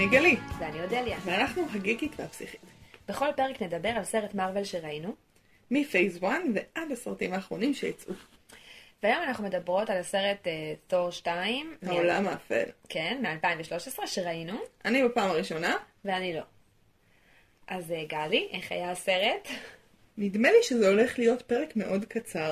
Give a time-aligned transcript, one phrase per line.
[0.00, 1.18] אני גלי, ואני אודליה.
[1.24, 2.60] ואנחנו הגיקית והפסיכית.
[3.08, 5.14] בכל פרק נדבר על סרט מארוול שראינו,
[5.70, 8.14] מפייס 1 ועד הסרטים האחרונים שיצאו.
[9.02, 12.64] והיום אנחנו מדברות על הסרט אה, תור 2, העולם האפל.
[12.88, 16.42] כן, מ-2013, שראינו, אני בפעם הראשונה, ואני לא.
[17.68, 19.48] אז אה, גלי, איך היה הסרט?
[20.18, 22.50] נדמה לי שזה הולך להיות פרק מאוד קצר.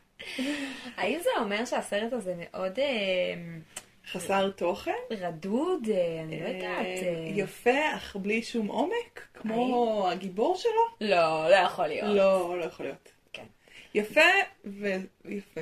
[0.96, 3.34] האם זה אומר שהסרט הזה מאוד אה,
[4.10, 4.92] חסר תוכן.
[5.10, 5.88] רדוד?
[5.90, 6.86] אה, אני לא יודעת.
[6.86, 10.72] אה, אה, יפה, אך בלי שום עומק, כמו הגיבור שלו.
[11.00, 12.08] לא, לא יכול להיות.
[12.08, 13.12] לא, לא יכול להיות.
[13.32, 13.44] כן.
[13.94, 14.20] יפה
[14.64, 15.60] ויפה.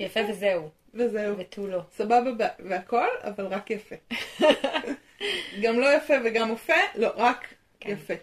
[0.00, 1.38] יפה וזהו, וזהו.
[1.38, 1.80] ותו לא.
[1.92, 3.96] סבבה והכל, אבל רק יפה.
[5.62, 7.90] גם לא יפה וגם יפה, לא, רק כן.
[7.90, 8.14] יפה.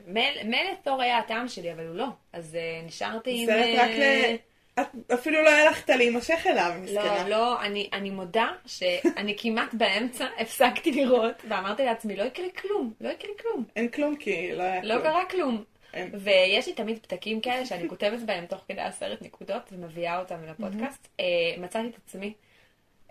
[0.44, 2.08] מילא תור היה הטעם שלי, אבל הוא לא.
[2.34, 3.46] אז נשארתי עם...
[3.46, 4.36] סרט אה, רק ל...
[4.80, 7.30] את אפילו לא הלכת להימשך אליו, לא, מסכנה.
[7.30, 13.10] לא, אני, אני מודה שאני כמעט באמצע הפסקתי לראות, ואמרתי לעצמי, לא יקרה כלום, לא
[13.10, 13.64] יקרה כלום.
[13.76, 15.04] אין כלום כי לא היה לא כלום.
[15.04, 15.64] קרה כלום.
[15.94, 16.12] אין.
[16.14, 21.08] ויש לי תמיד פתקים כאלה שאני כותבת בהם תוך כדי הסרט נקודות ומביאה אותם לפודקאסט.
[21.20, 21.26] אה,
[21.58, 22.34] מצאתי את עצמי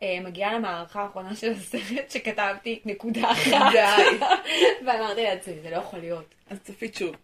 [0.02, 3.72] אה, מגיעה למערכה האחרונה של הסרט שכתבתי נקודה אחת.
[3.72, 4.24] די.
[4.86, 6.34] ואמרתי לעצמי, זה לא יכול להיות.
[6.50, 7.16] אז צפית שוב.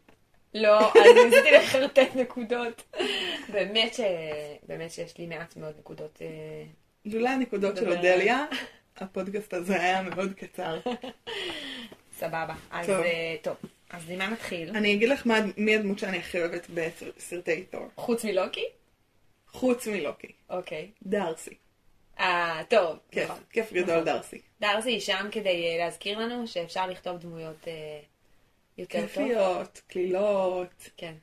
[0.54, 2.82] לא, אז ניסיתי לחרטט נקודות.
[3.52, 4.00] באמת ש...
[4.68, 6.18] באמת שיש לי מעט מאוד נקודות.
[6.22, 6.64] אה,
[7.04, 7.88] לולא הנקודות של.
[7.88, 8.44] אודליה,
[8.96, 10.80] הפודקאסט הזה היה מאוד קצר.
[12.18, 12.54] סבבה.
[12.70, 12.96] אז טוב.
[13.00, 13.56] אה, טוב.
[13.90, 14.70] אז ממה נתחיל?
[14.76, 17.88] אני אגיד לך מה- מי הדמות שאני הכי אוהבת בסרטי תור.
[17.96, 18.64] חוץ מלוקי?
[19.48, 20.32] חוץ מלוקי.
[20.50, 20.90] אוקיי.
[21.02, 21.54] דארסי.
[22.20, 22.98] אה, טוב.
[23.10, 23.42] כיף, נכון.
[23.50, 24.04] כיף גדול נכון.
[24.04, 24.40] דארסי.
[24.60, 27.68] דארסי היא שם כדי אה, להזכיר לנו שאפשר לכתוב דמויות
[28.82, 29.08] יותר טוב.
[29.08, 31.14] כיפיות, קלילות, כן.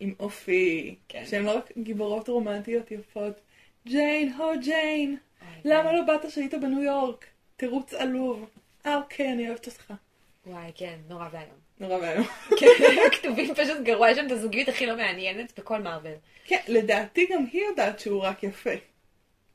[0.00, 1.26] עם אופי, כן.
[1.26, 3.40] שהן לא רק גיבורות רומנטיות יפות.
[3.86, 5.16] ג'יין, הו ג'יין,
[5.64, 7.26] למה לא באת שהיית בניו יורק?
[7.56, 8.48] תירוץ עלוב.
[8.86, 9.92] אה, אוקיי, אני אוהבת אותך.
[10.46, 11.58] וואי, כן, נורא ואיום.
[11.80, 12.24] נורא ואיום.
[12.60, 12.66] כן,
[13.12, 16.12] כתובים פשוט גרוע, יש שם את הזוגיות הכי לא מעניינת בכל מארוול.
[16.44, 18.70] כן, לדעתי גם היא יודעת שהוא רק יפה.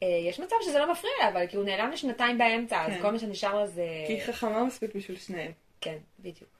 [0.03, 3.01] אה, יש מצב שזה לא מפריע לה, אבל כי הוא נעלם לשנתיים באמצע, אז כן.
[3.01, 3.85] כל מה שנשאר לו זה...
[4.07, 5.51] כי היא חכמה מספיק בשביל שניהם,
[5.81, 6.52] כן, בדיוק.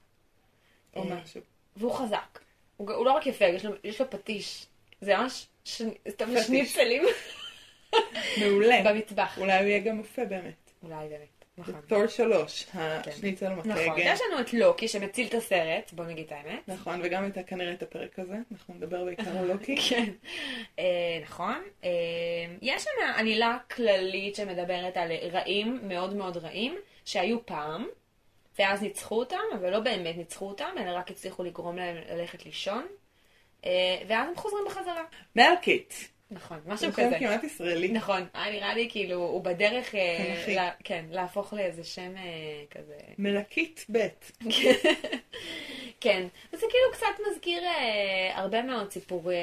[0.95, 1.41] או אה, משהו.
[1.77, 2.39] והוא חזק.
[2.77, 4.65] הוא, הוא לא רק יפה, יש לו, יש לו פטיש.
[5.01, 5.47] זה ממש.
[5.65, 7.03] שניצלים
[8.39, 8.81] מעולה.
[8.85, 9.37] במטבח.
[9.37, 10.71] אולי הוא יהיה גם יפה באמת.
[10.83, 11.81] אולי באמת, נכון.
[11.87, 13.93] תור שלוש, השניצל נכון, מתגן.
[13.97, 16.59] יש לנו את לוקי שמציל את הסרט, בוא נגיד את האמת.
[16.67, 19.75] נכון, וגם את כנראה את הפרק הזה, אנחנו נדבר בעיקר על לוקי.
[19.89, 20.11] כן.
[20.79, 20.83] אה,
[21.23, 21.61] נכון.
[21.83, 21.89] אה,
[22.61, 27.87] יש שם עלילה כללית שמדברת על רעים, מאוד מאוד רעים, שהיו פעם,
[28.59, 32.87] ואז ניצחו אותם, אבל לא באמת ניצחו אותם, אלא רק הצליחו לגרום להם ללכת לישון,
[33.65, 33.71] אה,
[34.07, 35.03] ואז הם חוזרים בחזרה.
[35.35, 35.93] מלקיט.
[36.31, 37.19] נכון, משהו שם כזה.
[37.19, 37.87] כמעט ישראלי.
[37.87, 40.45] נכון, היה נראה לי כאילו, הוא בדרך, אה.
[40.55, 42.23] לה- כן, להפוך לאיזה שם אה,
[42.71, 42.97] כזה.
[43.17, 44.07] מלקית ב'.
[46.01, 46.27] כן,
[47.13, 49.35] קצת מזכיר אה, הרבה מאוד סיפורי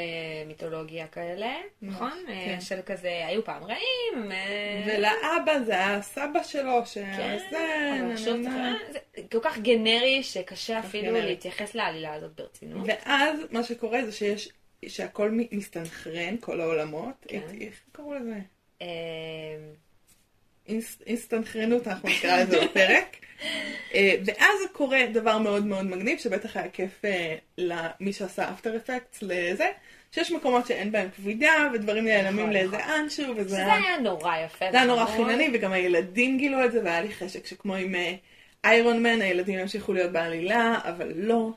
[0.47, 2.25] מיתולוגיה כאלה, נכון?
[2.29, 2.61] אה, כן.
[2.61, 4.33] של כזה, היו פעם רעים.
[4.33, 7.55] אה, ולאבא זה הסבא שלו, כן, אבל.
[7.55, 8.17] אה,
[8.93, 8.99] זה
[9.33, 11.27] כל כך גנרי שקשה אפילו גנרי.
[11.27, 12.83] להתייחס לעלילה הזאת ברצינות.
[12.87, 14.49] ואז מה שקורה זה שיש,
[14.87, 17.27] שהכל מסתנכרן, כל העולמות.
[17.29, 17.41] כן.
[17.61, 18.41] איך קראו לזה?
[20.71, 20.77] אה,
[21.07, 23.17] אינסטנכרנות, אנחנו נקרא לזה בפרק.
[23.95, 29.23] אה, ואז קורה דבר מאוד מאוד מגניב, שבטח היה כיף אה, למי שעשה אפטר אפקטס
[29.23, 29.67] לזה,
[30.13, 32.91] שיש מקומות שאין בהם כבידה, ודברים נעלמים נכון, לאיזה נכון.
[32.91, 33.99] אנשהו, וזה שזה היה...
[33.99, 34.65] נורא יפה.
[34.71, 35.27] זה היה נורא וחמוד.
[35.27, 38.15] חינני, וגם הילדים גילו את זה, והיה לי חשק שכמו עם אה,
[38.65, 41.51] איירון מן, הילדים המשיכו להיות בעלילה, אבל לא.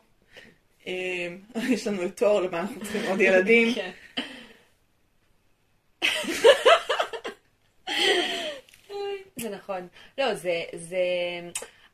[0.88, 0.94] אה,
[1.69, 3.74] יש לנו את תור, למה אנחנו צריכים עוד ילדים.
[9.43, 9.49] כן.
[9.49, 9.87] זה נכון.
[10.17, 10.97] לא, זה, זה...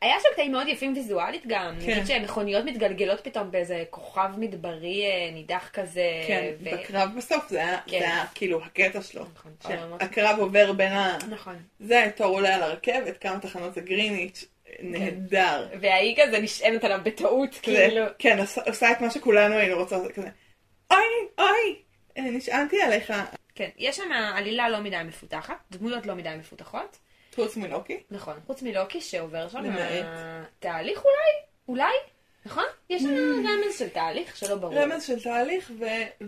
[0.02, 1.76] היה שם קטעים מאוד יפים ויזואלית גם.
[1.86, 1.92] כן.
[1.92, 6.04] נגיד שמכוניות מתגלגלות פתאום באיזה כוכב מדברי אה, נידח כזה.
[6.28, 8.00] כן, ו- בקרב בסוף זה היה, כן.
[8.00, 9.26] זה היה כאילו הקטע שלו.
[9.36, 9.52] נכון.
[10.00, 11.18] שהקרב עובר בין ה...
[11.30, 11.56] נכון.
[11.80, 14.46] זה, תור עולה על הרכבת, כמה תחנות זה גריניץ',
[14.80, 15.68] נהדר.
[15.82, 18.06] וההיא כזה נשענת עליו בטעות, כזה, כאילו.
[18.20, 20.30] כן, עושה- עושה את מה שכולנו היינו רוצות, כזה,
[20.92, 21.00] אוי,
[21.38, 21.76] אוי,
[22.18, 23.14] אה, נשענתי עליך.
[23.56, 26.98] כן, יש שם עלילה לא מדי מפותחת, דמויות לא מדי מפותחות.
[27.46, 27.98] חוץ מלוקי.
[28.12, 30.06] נכון, חוץ מלוקי שעובר שם למעט.
[30.60, 31.46] תהליך אולי?
[31.68, 31.94] אולי?
[32.46, 32.64] נכון?
[32.90, 33.18] יש לנו
[33.50, 34.76] רמז של תהליך שלא ברור.
[34.76, 36.26] רמז של תהליך, ו-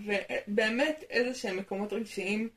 [0.48, 2.50] ובאמת איזה שהם מקומות רגשיים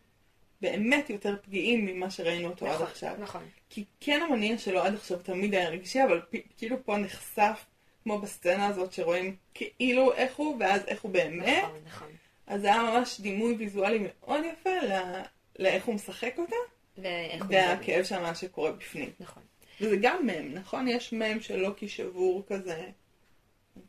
[0.61, 3.15] באמת יותר פגיעים ממה שראינו אותו עד נכון, עכשיו.
[3.19, 3.43] נכון.
[3.71, 7.65] כי כן המניע שלו עד עכשיו תמיד היה רגשי, אבל פ- כאילו פה נחשף,
[8.03, 11.63] כמו בסצנה הזאת שרואים כאילו איך הוא, ואז איך הוא באמת.
[11.65, 12.09] נכון, נכון.
[12.47, 15.23] אז זה היה ממש דימוי ויזואלי מאוד יפה ל-
[15.59, 16.57] לאיך הוא משחק אותה,
[16.99, 17.45] ואיך.
[17.49, 19.11] והכאב שם מה שקורה בפנים.
[19.21, 19.43] נכון.
[19.81, 20.89] וזה גם מם, נכון?
[20.89, 22.85] יש מם של לוקי שבור כזה.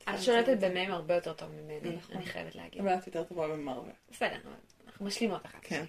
[0.10, 2.16] את שולטת במם הרבה יותר טוב ממני, נכון.
[2.16, 2.82] אני חייבת להגיד.
[2.82, 3.94] אבל את יותר טובה במרוויל.
[4.12, 4.38] בסדר,
[4.88, 5.60] אנחנו משלימות אחת.
[5.62, 5.86] כן.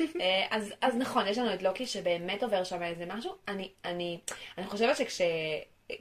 [0.00, 3.32] אה, אז, אז נכון, יש לנו את לוקי שבאמת עובר שם איזה משהו.
[3.48, 4.18] אני, אני,
[4.58, 5.20] אני חושבת שכש...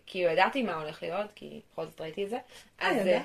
[0.05, 2.37] כאילו ידעתי מה הולך להיות, כי בכל זאת ראיתי את זה.
[2.79, 3.07] אז.
[3.07, 3.21] אה,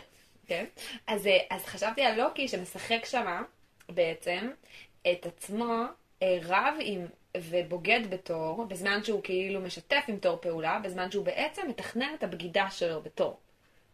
[0.46, 0.64] כן.
[1.06, 3.43] אז, אז חשבתי על לוקי שמשחק שמה
[3.88, 4.50] בעצם
[5.12, 5.84] את עצמו
[6.43, 12.15] רב עם ובוגד בתור, בזמן שהוא כאילו משתף עם תור פעולה, בזמן שהוא בעצם מתכנן
[12.19, 13.39] את הבגידה שלו בתור.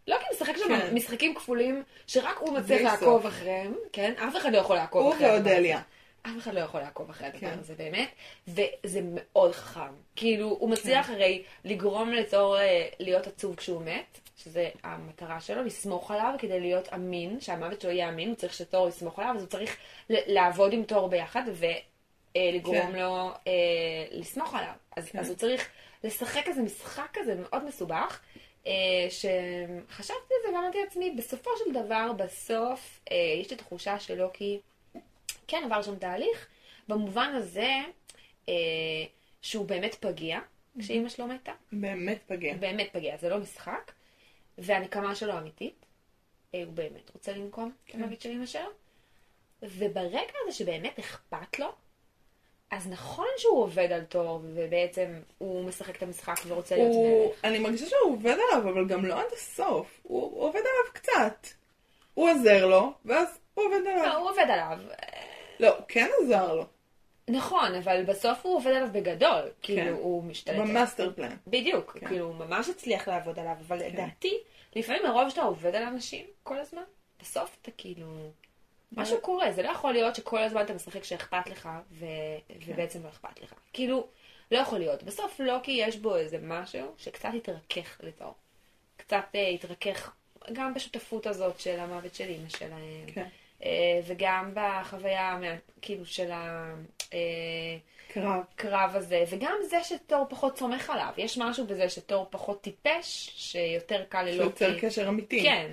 [0.07, 0.95] לוקי משחק שם כן.
[0.95, 3.27] משחקים כפולים שרק הוא מצליח לעקוב.
[3.27, 4.13] אחריהם, כן?
[4.29, 5.51] אף אחד לא יכול לעקוב הוא אחרי הדבר הזה.
[5.51, 5.81] ואודליה.
[6.23, 7.59] אף אחד לא יכול לעקוב אחרי הדבר כן.
[7.59, 8.09] הזה באמת,
[8.49, 9.93] וזה מאוד חכם.
[10.17, 11.13] כאילו, הוא מצליח כן.
[11.13, 16.89] הרי לגרום לתור אה, להיות עצוב כשהוא מת, שזה המטרה שלו, לסמוך עליו כדי להיות
[16.95, 19.77] אמין, שהמוות שלו יהיה אמין, הוא צריך שתור יסמוך עליו, אז הוא צריך
[20.11, 21.43] לעבוד עם תור ביחד
[22.37, 22.93] ולגרום כן.
[22.93, 24.73] לו אה, לסמוך עליו.
[24.97, 25.19] אז, כן.
[25.19, 25.69] אז הוא צריך
[26.05, 28.21] לשחק איזה משחק כזה מאוד מסובך.
[28.67, 28.73] אה,
[29.11, 34.61] שחשבתי על זה ואמרתי לעצמי, בסופו של דבר, בסוף, אה, יש לי תחושה שלוקי
[35.49, 36.47] כן עבר שם תהליך,
[36.89, 37.71] במובן הזה
[38.49, 38.55] אה,
[39.43, 40.41] שהוא באמת פגיע,
[40.79, 41.53] כשאימא שלו מתה.
[41.73, 42.55] באמת פגיע.
[42.55, 43.93] באמת פגיע, זה לא משחק.
[44.59, 45.87] והנקמה שלו אמיתית.
[46.55, 48.03] אה, הוא באמת רוצה לנקום כן.
[48.03, 48.71] המוות של אמא שלו.
[49.63, 51.73] וברגע הזה שבאמת אכפת לו,
[52.71, 57.45] אז נכון שהוא עובד על תור, ובעצם הוא משחק את המשחק ורוצה להיות הוא, מלך.
[57.45, 60.01] אני מרגישה שהוא עובד עליו, אבל גם לא עד הסוף.
[60.03, 61.47] הוא הוא עובד עליו קצת.
[62.15, 64.17] הוא עוזר לו, ואז הוא עובד לא, עליו.
[64.17, 64.79] הוא עובד עליו.
[65.61, 66.65] לא, הוא כן עזר לו.
[67.29, 69.43] נכון, אבל בסוף הוא עובד עליו בגדול.
[69.63, 70.57] כאילו, הוא משתלט.
[70.57, 71.37] במאסטר פלן.
[71.47, 72.07] בדיוק, כן.
[72.07, 73.87] כאילו, הוא ממש הצליח לעבוד עליו, אבל כן.
[73.87, 74.39] לדעתי,
[74.77, 76.83] לפעמים מרוב שאתה עובד על אנשים כל הזמן,
[77.21, 78.07] בסוף אתה כאילו...
[78.93, 82.05] משהו קורה, זה לא יכול להיות שכל הזמן אתה משחק שאכפת לך, ו...
[82.49, 82.55] כן.
[82.67, 83.53] ובעצם לא אכפת לך.
[83.73, 84.07] כאילו,
[84.53, 85.03] לא יכול להיות.
[85.03, 88.35] בסוף לוקי יש בו איזה משהו שקצת התרכך לתור.
[88.97, 90.11] קצת אה, התרכך
[90.53, 93.27] גם בשותפות הזאת של המוות של אימא שלהם, כן.
[93.65, 96.75] אה, וגם בחוויה, מה- כאילו, של ה...
[97.15, 97.19] אה,
[98.13, 98.41] קרב.
[98.55, 101.13] הקרב הזה, וגם זה שתור פחות סומך עליו.
[101.17, 104.65] יש משהו בזה שתור פחות טיפש, שיותר קל ללוקי.
[104.65, 105.43] שיוצר קשר אמיתי.
[105.43, 105.71] כן,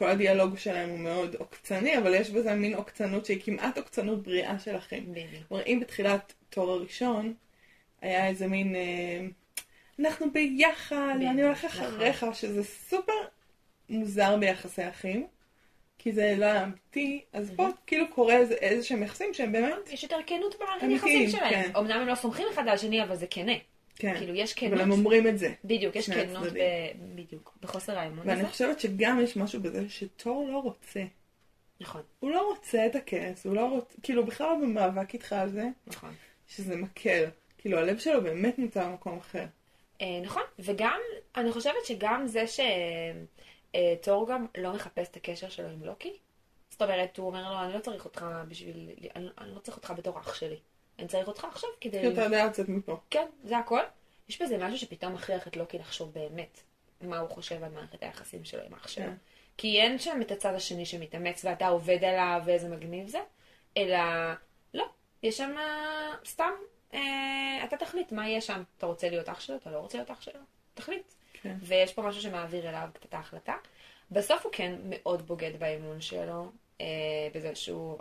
[0.00, 4.58] כל הדיאלוג שלהם הוא מאוד עוקצני, אבל יש בזה מין עוקצנות שהיא כמעט עוקצנות בריאה
[4.58, 5.14] של אחים.
[5.48, 7.34] כלומר, אם בתחילת תור הראשון
[8.02, 9.26] היה איזה מין, אה,
[9.98, 11.84] אנחנו ביחד, אני הולך נכון.
[11.84, 13.12] אחריך, שזה סופר
[13.88, 15.26] מוזר ביחסי אחים,
[15.98, 19.92] כי זה לא היה אמיתי, אז פה כאילו קורה איזה, איזה שהם יחסים שהם באמת,
[19.92, 21.62] יש יותר כנות במערכת אמיתיים, יחסים שלהם.
[21.62, 21.70] כן.
[21.78, 23.54] אמנם הם לא סומכים אחד על השני, אבל זה כנה.
[23.96, 24.80] כן, כאילו, יש אבל כנות.
[24.80, 25.52] הם אומרים את זה.
[25.64, 26.52] בדיוק, יש כנות.
[26.52, 26.58] ב...
[27.14, 28.48] בדיוק, בחוסר האמון ואני הזה.
[28.48, 31.04] חושבת שגם יש משהו בזה שתור לא רוצה.
[31.80, 35.50] נכון, הוא לא רוצה את הכעס, הוא לא רוצה, כאילו בכלל לא במאבק איתך על
[35.50, 36.14] זה, נכון.
[36.48, 37.24] שזה מקל.
[37.58, 39.44] כאילו הלב שלו באמת נמצא במקום אחר.
[40.00, 41.00] אה, נכון, וגם,
[41.36, 46.12] אני חושבת שגם זה שתור גם לא מחפש את הקשר שלו עם לוקי.
[46.70, 49.92] זאת אומרת, הוא אומר לו, אני לא צריך אותך בשביל, אני, אני לא צריך אותך
[49.96, 50.56] בתור אח שלי.
[51.00, 52.00] אני צריך אותך עכשיו כדי...
[52.00, 52.96] כי אתה יודע לצאת מפה.
[53.10, 53.80] כן, זה הכל.
[54.28, 56.60] יש בזה משהו שפתאום מכריח את לוקי לחשוב באמת
[57.00, 59.04] מה הוא חושב על מערכת היחסים שלו עם אח שלו.
[59.04, 59.14] כן.
[59.56, 63.18] כי אין שם את הצד השני שמתאמץ ואתה עובד עליו ואיזה מגניב זה,
[63.76, 63.98] אלא
[64.74, 64.86] לא,
[65.22, 66.50] יש שם אה, סתם,
[66.94, 68.62] אה, אתה תחליט מה יהיה שם.
[68.78, 70.40] אתה רוצה להיות אח שלו, אתה לא רוצה להיות אח שלו,
[70.74, 71.12] תחליט.
[71.42, 71.56] כן.
[71.60, 73.54] ויש פה משהו שמעביר אליו את ההחלטה.
[74.10, 76.86] בסוף הוא כן מאוד בוגד באמון שלו, אה,
[77.34, 77.98] בזה שהוא...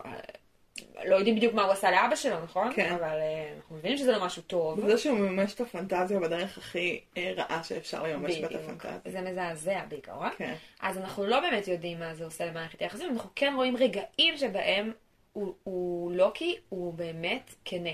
[1.05, 2.71] לא יודעים בדיוק מה הוא עשה לאבא שלו, נכון?
[2.75, 2.93] כן.
[2.93, 4.79] אבל אה, אנחנו מבינים שזה לא משהו טוב.
[4.79, 8.55] וזה שהוא מממש את הפנטזיה בדרך הכי אה, רעה שאפשר לממש בה את.
[8.55, 9.12] הפנטזיה.
[9.12, 10.29] זה מזעזע בעיקרון.
[10.38, 10.53] כן.
[10.79, 14.91] אז אנחנו לא באמת יודעים מה זה עושה למערכת היחסים, אנחנו כן רואים רגעים שבהם
[15.33, 17.89] הוא, הוא לוקי, הוא באמת כנה.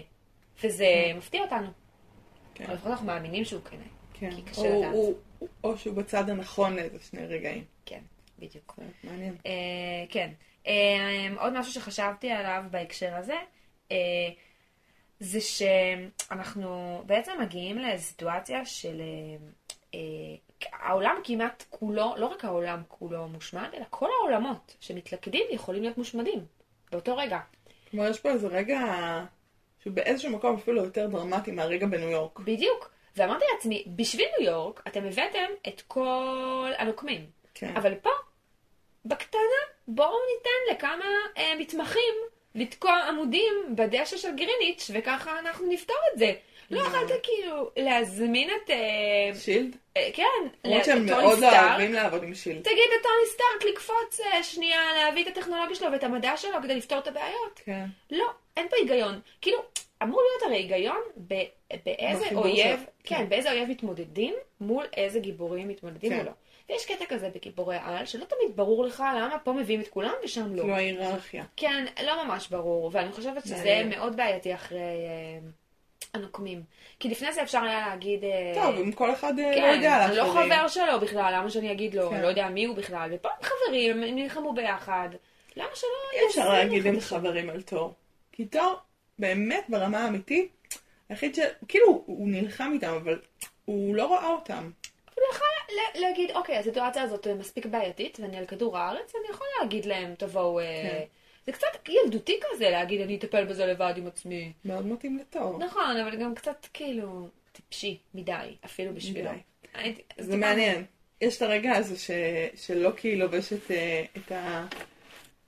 [0.63, 1.67] וזה מפתיע אותנו.
[2.55, 2.65] כן.
[2.69, 3.83] או לפחות אנחנו מאמינים שהוא כנה.
[4.13, 4.31] כן.
[4.35, 4.93] כי קשה או, לדעת.
[4.93, 5.13] הוא,
[5.63, 7.63] או שהוא בצד הנכון לאיזה שני רגעים.
[7.85, 7.99] כן,
[8.39, 8.73] בדיוק.
[8.77, 9.35] זה מעניין.
[9.45, 9.51] אה,
[10.09, 10.29] כן.
[10.67, 13.35] אה, עוד משהו שחשבתי עליו בהקשר הזה,
[13.91, 13.97] אה,
[15.19, 19.47] זה שאנחנו בעצם מגיעים לסיטואציה של אה,
[19.93, 20.35] אה,
[20.73, 26.45] העולם כמעט כולו, לא רק העולם כולו מושמד, אלא כל העולמות שמתלכדים יכולים להיות מושמדים
[26.91, 27.39] באותו רגע.
[27.91, 28.79] כלומר, יש פה איזה רגע
[29.79, 32.39] שהוא באיזשהו מקום אפילו יותר דרמטי מהרגע בניו יורק.
[32.39, 32.91] בדיוק.
[33.17, 37.25] ואמרתי לעצמי, בשביל ניו יורק אתם הבאתם את כל הנוקמים.
[37.53, 37.75] כן.
[37.75, 38.09] אבל פה,
[39.05, 41.05] בקטנה, בואו ניתן לכמה
[41.37, 42.13] אה, מתמחים
[42.55, 46.33] לתקוע עמודים בדשא של גריניץ', וככה אנחנו נפתור את זה.
[46.71, 46.87] לא מה?
[46.87, 48.69] יכולת כאילו להזמין את...
[48.69, 49.75] אה, שילד?
[49.97, 50.23] אה, כן,
[50.63, 51.49] למרות שהם מאוד לא.
[51.49, 52.61] אוהבים לעבוד עם שילד.
[52.61, 56.97] תגיד לטוני סטארק לקפוץ אה, שנייה, להביא את הטכנולוגיה שלו ואת המדע שלו כדי לפתור
[56.97, 57.61] את הבעיות.
[57.65, 57.85] כן.
[58.11, 58.25] לא,
[58.57, 59.19] אין פה היגיון.
[59.41, 59.57] כאילו,
[60.03, 61.01] אמור להיות הרי היגיון
[61.85, 63.29] באיזה אויב, כן.
[63.29, 66.17] באיזה אויב מתמודדים מול איזה גיבורים מתמודדים כן.
[66.17, 66.31] מולו.
[66.69, 70.55] ויש קטע כזה בגיבורי על, שלא תמיד ברור לך למה פה מביאים את כולם ושם
[70.55, 70.61] לא.
[70.61, 71.43] כאילו ההיררכיה.
[71.55, 73.89] כן, לא ממש ברור, ואני חושבת שזה מעניין.
[73.89, 75.39] מאוד בעייתי אחרי אה,
[76.13, 76.63] הנוקמים.
[76.99, 78.23] כי לפני זה אפשר היה להגיד...
[78.23, 80.53] אה, טוב, אם כל אחד אה, לא כן, יודע אני לא לאחרים.
[80.53, 82.09] חבר שלו בכלל, למה שאני אגיד לו?
[82.09, 82.21] כן.
[82.21, 83.09] לא יודע מי הוא בכלל.
[83.13, 85.09] ופה הם חברים, הם נלחמו ביחד.
[85.55, 86.99] למה שלא אי אפשר להגיד הם?
[86.99, 87.93] חברים על תור.
[88.31, 88.75] כי תור,
[89.19, 90.79] באמת, ברמה האמיתית,
[91.09, 91.39] היחיד ש...
[91.67, 93.19] כאילו, הוא נלחם איתם, אבל
[93.65, 94.69] הוא לא ראה אותם.
[95.95, 100.59] להגיד, אוקיי, הסיטואציה הזאת מספיק בעייתית, ואני על כדור הארץ, אני יכול להגיד להם, תבואו...
[100.59, 101.05] אה, כן.
[101.45, 104.53] זה קצת ילדותי כזה להגיד, אני אטפל בזה לבד עם עצמי.
[104.65, 105.57] מאוד מתאים לתור.
[105.59, 109.29] נכון, אבל גם קצת כאילו טיפשי מדי, אפילו בשבילו.
[109.73, 109.93] מדי.
[110.17, 110.85] זה מעניין.
[111.21, 112.11] יש את הרגע הזה ש...
[112.55, 114.65] שלוקי לובש את, אה, את, ה...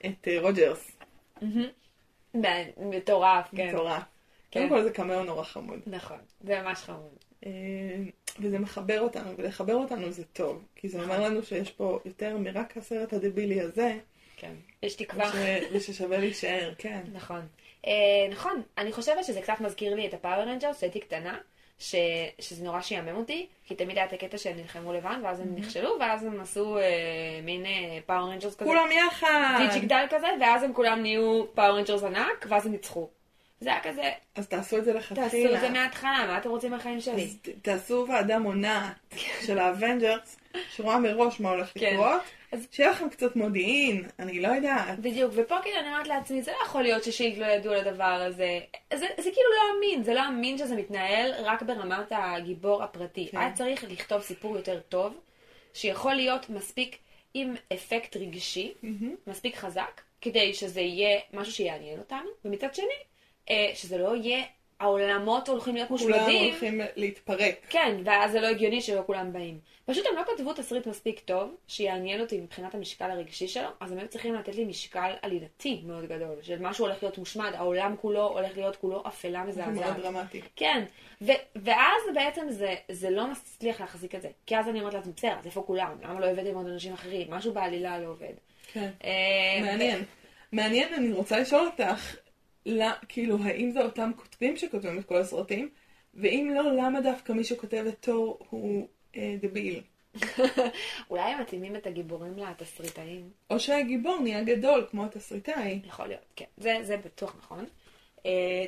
[0.06, 0.92] את אה, רוג'רס.
[2.78, 3.68] מטורף, כן.
[3.68, 4.04] מטורף.
[4.52, 4.60] כן.
[4.60, 5.80] קודם כל זה קמיאו נורא חמוד.
[5.88, 7.27] נכון, זה ממש חמוד.
[7.48, 8.04] אה,
[8.40, 10.64] וזה מחבר אותנו, ולחבר אותנו זה טוב.
[10.76, 13.94] כי זה אומר לנו שיש פה יותר מרק הסרט הדבילי הזה,
[14.38, 14.54] כן.
[14.84, 15.32] יש תקווה.
[15.34, 17.02] וש- וששווה להישאר, כן.
[17.14, 17.42] נכון.
[17.88, 17.92] אה,
[18.32, 21.38] נכון, אני חושבת שזה קצת מזכיר לי את ה Power Rangers, שהייתי קטנה,
[21.80, 21.96] ש...
[22.40, 25.96] שזה נורא שיעמם אותי, כי תמיד היה את הקטע שהם נלחמו לבד, ואז הם נכשלו,
[26.00, 26.84] ואז הם עשו אה,
[27.44, 27.66] מין
[28.06, 28.70] Power Rangers כזה.
[28.70, 29.60] כולם יחד!
[29.60, 33.10] דיג'יגדל כזה, ואז הם כולם נהיו Power Rangers ענק, ואז הם ניצחו.
[33.60, 35.56] זה היה כזה, אז תעשו את זה תעשו לכתחילה.
[35.56, 37.24] את זה מההתחלה, מה אתם רוצים מהחיים שלי?
[37.24, 40.38] אז תעשו ועדה מונעת של ה Avengers,
[40.76, 41.94] שרואה מראש מה הולך כן.
[41.94, 42.22] לקרות,
[42.52, 45.00] אז- שיהיה לכם קצת מודיעין, אני לא יודעת.
[45.00, 47.88] בדיוק, ופה כאילו אני אומרת לעצמי, זה לא יכול להיות ש S.H.I.E.L.D לא ידעו על
[47.88, 48.60] הדבר הזה.
[48.94, 53.28] זה, זה כאילו לא אמין, זה לא אמין שזה מתנהל רק ברמת הגיבור הפרטי.
[53.32, 53.38] כן.
[53.38, 55.14] היה צריך לכתוב סיפור יותר טוב,
[55.74, 56.98] שיכול להיות מספיק
[57.34, 59.16] עם אפקט רגשי, מהמם.
[59.28, 62.86] מספיק חזק, כדי שזה יהיה משהו שיעניין אותנו, ומצד שני,
[63.74, 64.44] שזה לא יהיה,
[64.80, 66.50] העולמות הולכים להיות כולם מושמדים.
[66.50, 67.56] הולכים להתפרק.
[67.70, 69.60] כן, ואז זה לא הגיוני שלא כולם באים.
[69.86, 73.98] פשוט הם לא כתבו תסריט מספיק טוב, שיעניין אותי מבחינת המשקל הרגשי שלו, אז הם
[73.98, 78.28] היו צריכים לתת לי משקל עלילתי מאוד גדול, של משהו הולך להיות מושמד, העולם כולו
[78.28, 79.98] הולך להיות כולו אפלה זה מאוד מזעזעת.
[79.98, 80.42] דרמטי.
[80.56, 80.84] כן,
[81.22, 84.30] ו- ואז בעצם זה, זה לא מצליח להחזיק את זה.
[84.46, 85.92] כי אז אני אומרת לעצמי, בסדר, אז איפה כולם?
[86.04, 87.28] למה לא הבאתם עוד אנשים אחרים?
[87.30, 88.34] משהו בעלילה לא עובד.
[88.74, 88.90] כן.
[89.04, 90.04] אה, מעניין.
[90.52, 92.16] מעניין, אני רוצה לשאול אותך,
[92.68, 95.70] לא, כאילו, האם זה אותם כותבים שכותבים את כל הסרטים?
[96.14, 99.82] ואם לא, למה דווקא מי שכותב את תור הוא אה, דביל?
[101.10, 103.30] אולי הם מתאימים את הגיבורים לתסריטאים.
[103.50, 105.82] או שהגיבור נהיה גדול כמו התסריטאי.
[105.88, 106.46] יכול להיות, כן.
[106.58, 107.66] זה, זה בטוח נכון.
[108.18, 108.20] Uh,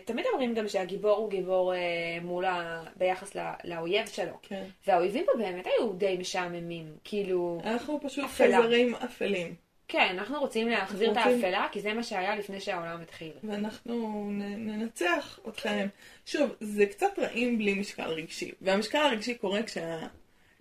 [0.05, 1.77] תמיד אומרים גם שהגיבור הוא גיבור uh,
[2.23, 2.83] מול ה...
[2.95, 4.33] ביחס לא, לאויב שלו.
[4.41, 4.63] כן.
[4.87, 6.97] והאויבים פה באמת היו די משעממים.
[7.03, 8.47] כאילו, אנחנו פשוט אפלה.
[8.47, 9.55] חייזרים אפלים.
[9.91, 13.31] כן, אנחנו רוצים להחזיר את רוצים- האפלה, כי זה מה שהיה לפני שהעולם התחיל.
[13.43, 14.27] ואנחנו
[14.57, 15.87] ננצח אתכם.
[16.25, 18.51] שוב, זה קצת רעים בלי משקל רגשי.
[18.61, 19.99] והמשקל הרגשי קורה כשה...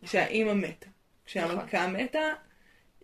[0.06, 0.86] כשהאימא מתה.
[1.26, 2.32] כשהמלכה מתה,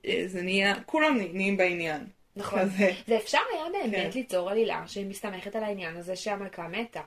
[0.06, 2.06] אה, זה נהיה, כולם נהיים בעניין.
[2.36, 2.60] נכון.
[2.60, 2.90] כזה.
[3.08, 4.18] ואפשר היה באמת כן.
[4.18, 7.00] ליצור עלילה שמסתמכת על העניין הזה שהמלכה מתה.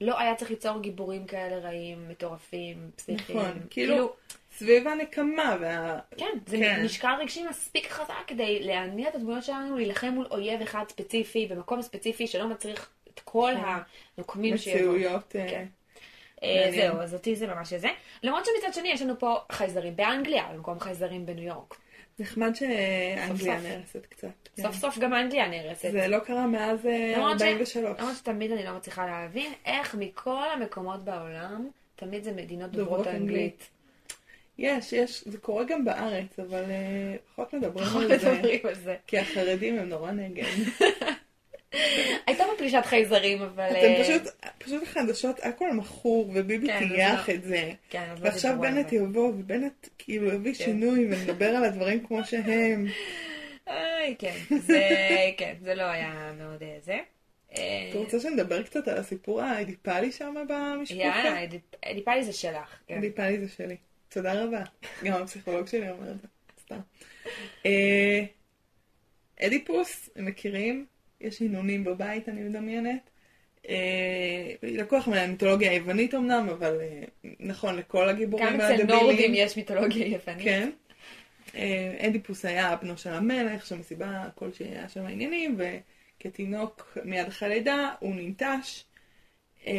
[0.00, 3.38] לא היה צריך ליצור גיבורים כאלה רעים, מטורפים, פסיכיים.
[3.38, 3.60] נכון.
[3.70, 4.12] כאילו,
[4.52, 5.98] סביב הנקמה וה...
[6.16, 6.84] כן, זה כן.
[6.84, 11.82] משקל רגשי מספיק חזק כדי להניע את הדמויות שלנו להילחם מול אויב אחד ספציפי, במקום
[11.82, 13.62] ספציפי שלא מצריך את כל כן.
[14.16, 14.92] הנוקמים שיבואו.
[14.94, 15.36] מציאויות...
[15.36, 15.66] אה, כן.
[16.42, 16.70] אה.
[16.74, 17.88] זהו, אז אותי זה ממש זה.
[18.22, 21.74] למרות שמצד שני יש לנו פה חייזרים באנגליה, במקום חייזרים בניו יורק.
[22.18, 23.60] נחמד שאנגליה.
[23.60, 24.28] נהרסת קצת.
[24.60, 25.90] סוף סוף גם אנגליה נהרסת.
[25.92, 28.18] זה לא קרה מאז אה, למרות 43.
[28.18, 33.68] שתמיד אני לא מצליחה להבין איך מכל המקומות בעולם, תמיד זה מדינות דוברות אנגלית.
[34.58, 38.32] יש, יש, זה קורה גם בארץ, אבל אה, פחות מדברים על זה.
[38.32, 38.96] מדברים על זה.
[39.06, 40.44] כי החרדים הם נורא נגד.
[42.26, 43.68] הייתה פה פלישת חייזרים, אבל...
[43.70, 44.22] אתם אה, פשוט,
[44.58, 47.34] פשוט החדשות, הכל מכור, וביבי כן, טייח לא.
[47.34, 47.72] את זה.
[47.90, 48.92] כן, לא ועכשיו בנט.
[48.92, 50.64] יבוא, ובנט כאילו יביא כן.
[50.64, 52.86] שינוי, ונדבר על הדברים כמו שהם.
[53.68, 54.88] איי, כן, זה,
[55.36, 56.98] כן, זה לא היה מאוד אה, זה.
[57.90, 61.00] אתה רוצה שנדבר קצת על הסיפור האדיפלי שם במשפחה?
[61.00, 62.78] יאללה, אדיפ- אדיפלי זה שלך.
[62.98, 63.76] אדיפלי זה שלי.
[64.12, 64.62] תודה רבה.
[65.04, 66.28] גם הפסיכולוג שלי אומר את זה.
[66.64, 66.78] סתם.
[67.66, 68.24] אה,
[69.40, 70.86] אדיפוס, הם מכירים?
[71.20, 73.10] יש הנונים בבית, אני מדמיינת.
[73.68, 73.74] אה,
[74.62, 77.02] לקוח מהמיתולוגיה היוונית אמנם, אבל אה,
[77.40, 80.44] נכון לכל הגיבורים גם אצל נורדים יש מיתולוגיה יוונית.
[80.44, 80.70] כן.
[81.98, 88.14] אדיפוס היה בנו של המלך, שמסיבה כלשהי היה שם עניינים, וכתינוק מיד אחרי לידה הוא
[88.14, 88.84] ננטש.
[89.66, 89.72] אה,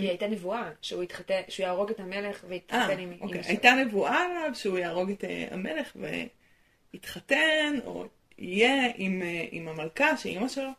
[0.00, 3.40] כי הייתה נבואה שהוא יתחתן, שהוא יהרוג את המלך אה, ויתחתן עם אוקיי.
[3.44, 5.96] הייתה נבואה עליו שהוא יהרוג את אה, המלך
[6.92, 8.04] ויתחתן, או
[8.38, 10.70] יהיה עם, אה, עם המלכה, שהיא אימא שלו.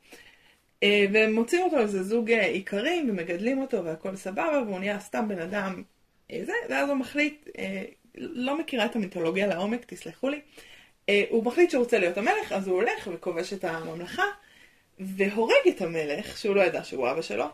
[0.83, 5.27] אה, והם מוצאים אותו איזה זוג אה, איכרים ומגדלים אותו והכל סבבה והוא נהיה סתם
[5.27, 5.83] בן אדם
[6.31, 7.83] אה, זה, ואז הוא מחליט, אה,
[8.15, 10.41] לא מכירה את המיתולוגיה לעומק, תסלחו לי,
[11.09, 14.23] אה, הוא מחליט שהוא רוצה להיות המלך, אז הוא הולך וכובש את הממלכה
[14.99, 17.45] והורג את המלך, שהוא לא ידע שהוא אבא שלו,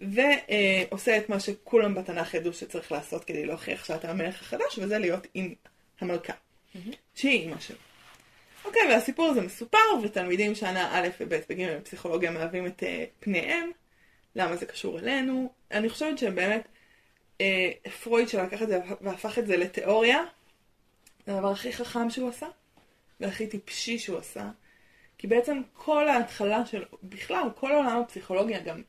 [0.00, 5.26] ועושה את מה שכולם בתנ"ך ידעו שצריך לעשות כדי להוכיח שאתה המלך החדש, וזה להיות
[5.34, 5.54] עם
[6.00, 6.32] המלכה,
[7.14, 7.76] שהיא אימא שלו.
[8.64, 13.70] אוקיי, והסיפור הזה מסופר, ותלמידים שנה א' וב' וג' בפסיכולוגיה מהווים את אה, פניהם.
[14.36, 15.52] למה זה קשור אלינו?
[15.70, 16.68] אני חושבת שבאמת
[17.40, 17.70] אה,
[18.02, 20.24] פרויד שלקח את זה והפך את זה לתיאוריה,
[21.26, 22.46] זה הדבר הכי חכם שהוא עשה,
[23.20, 24.50] והכי טיפשי שהוא עשה.
[25.18, 28.82] כי בעצם כל ההתחלה של, בכלל, כל עולם הפסיכולוגיה גם,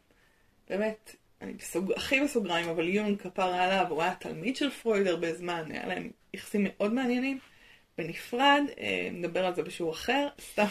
[0.69, 5.33] באמת, אני בסוג, הכי בסוגריים, אבל יונג כפר עליו, הוא היה תלמיד של פרויד הרבה
[5.33, 7.39] זמן, היה להם יחסים מאוד מעניינים.
[7.97, 10.65] בנפרד, אה, נדבר על זה בשיעור אחר, סתם.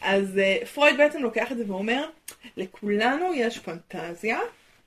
[0.00, 2.08] אז אה, פרויד בעצם לוקח את זה ואומר,
[2.56, 4.38] לכולנו יש פנטזיה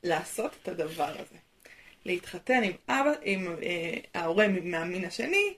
[0.03, 1.37] לעשות את הדבר הזה.
[2.05, 5.53] להתחתן עם אבא, עם אה, ההורה מהמין השני,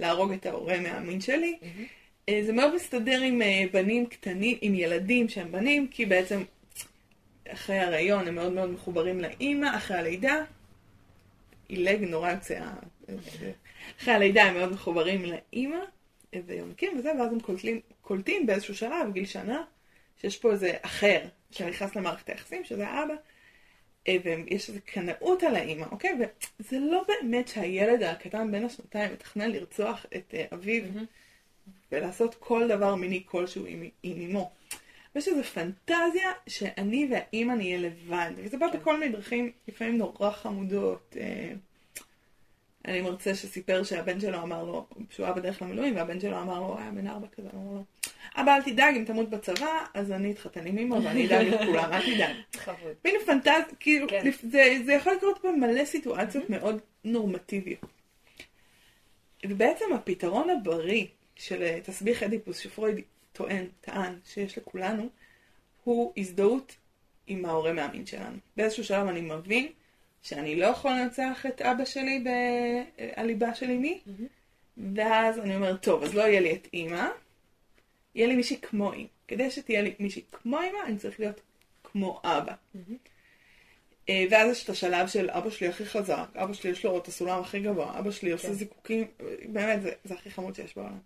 [0.00, 1.58] להרוג את ההורה מהמין שלי.
[2.28, 6.42] אה, זה מאוד מסתדר עם אה, בנים קטנים, עם ילדים שהם בנים, כי בעצם
[7.48, 10.44] אחרי ההריון הם מאוד מאוד מחוברים לאימא, אחרי הלידה.
[11.68, 12.58] עילג נורא יוצא
[14.00, 15.78] אחרי הלידה הם מאוד מחוברים לאימא
[16.46, 19.64] ויונקים וזה, ואז הם קולטים, קולטים באיזשהו שלב, בגיל שנה,
[20.20, 21.20] שיש פה איזה אחר
[21.50, 23.14] שנכנס למערכת היחסים, שזה האבא,
[24.08, 26.18] אה, ויש איזו קנאות על האימא, אוקיי?
[26.60, 31.04] וזה לא באמת שהילד הקטן בין השנתיים מתכנן לרצוח את אה, אביו mm-hmm.
[31.92, 34.50] ולעשות כל דבר מיני כלשהו עם, עם אמו.
[35.14, 38.78] ויש איזו פנטזיה שאני והאימא נהיה לבד, וזה בא כן.
[38.78, 41.16] בכל מיני דרכים, לפעמים נורא חמודות.
[41.20, 41.52] אה,
[42.88, 46.78] אני מרצה שסיפר שהבן שלו אמר לו, שהוא היה בדרך למילואים, והבן שלו אמר לו,
[46.78, 47.84] היה בן ארבע כזה, אמר לו,
[48.36, 52.14] אבא אל תדאג, אם תמות בצבא, אז אני אתחתן עם אמא ואני אדאג לכולם, אל
[52.14, 52.36] תדאג.
[53.04, 54.30] מין פנטז, כאילו, כן.
[54.42, 57.86] זה, זה יכול לקרות במלא סיטואציות מאוד נורמטיביות.
[59.46, 63.00] ובעצם הפתרון הבריא של אה, תסביך אדיפוס שפרויד
[63.34, 65.08] טוען, טען, שיש לכולנו,
[65.84, 66.76] הוא הזדהות
[67.26, 68.36] עם ההורה מאמין שלנו.
[68.56, 69.68] באיזשהו שלב אני מבין
[70.22, 72.24] שאני לא יכול לנצח את אבא שלי
[73.16, 74.80] בליבה של אמי, mm-hmm.
[74.94, 77.06] ואז אני אומרת, טוב, אז לא יהיה לי את אימא,
[78.14, 79.08] יהיה לי מישהי כמו אימא.
[79.28, 81.40] כדי שתהיה לי מישהי כמו אימא, אני צריך להיות
[81.84, 82.54] כמו אבא.
[82.76, 84.10] Mm-hmm.
[84.30, 87.40] ואז יש את השלב של אבא שלי הכי חזק, אבא שלי יש לו את הסולם
[87.40, 88.54] הכי גבוה, אבא שלי עושה כן.
[88.54, 89.06] זיקוקים,
[89.48, 90.98] באמת, זה, זה הכי חמוד שיש בעולם.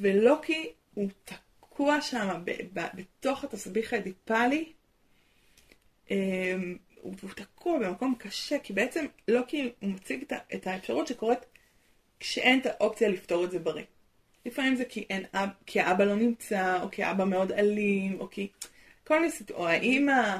[0.00, 2.42] ולא כי הוא תקוע שם
[2.94, 4.72] בתוך התסביך האדיפלי,
[6.10, 11.38] אמ, הוא תקוע במקום קשה, כי בעצם לא כי הוא מציג את האפשרות שקורית
[12.20, 13.84] כשאין את האופציה לפתור את זה בריא.
[14.46, 15.24] לפעמים זה כי, אין
[15.66, 18.48] כי האבא לא נמצא, או כי האבא מאוד אלים, או כי...
[19.04, 20.38] כל מיני סיטואציות, או האימא...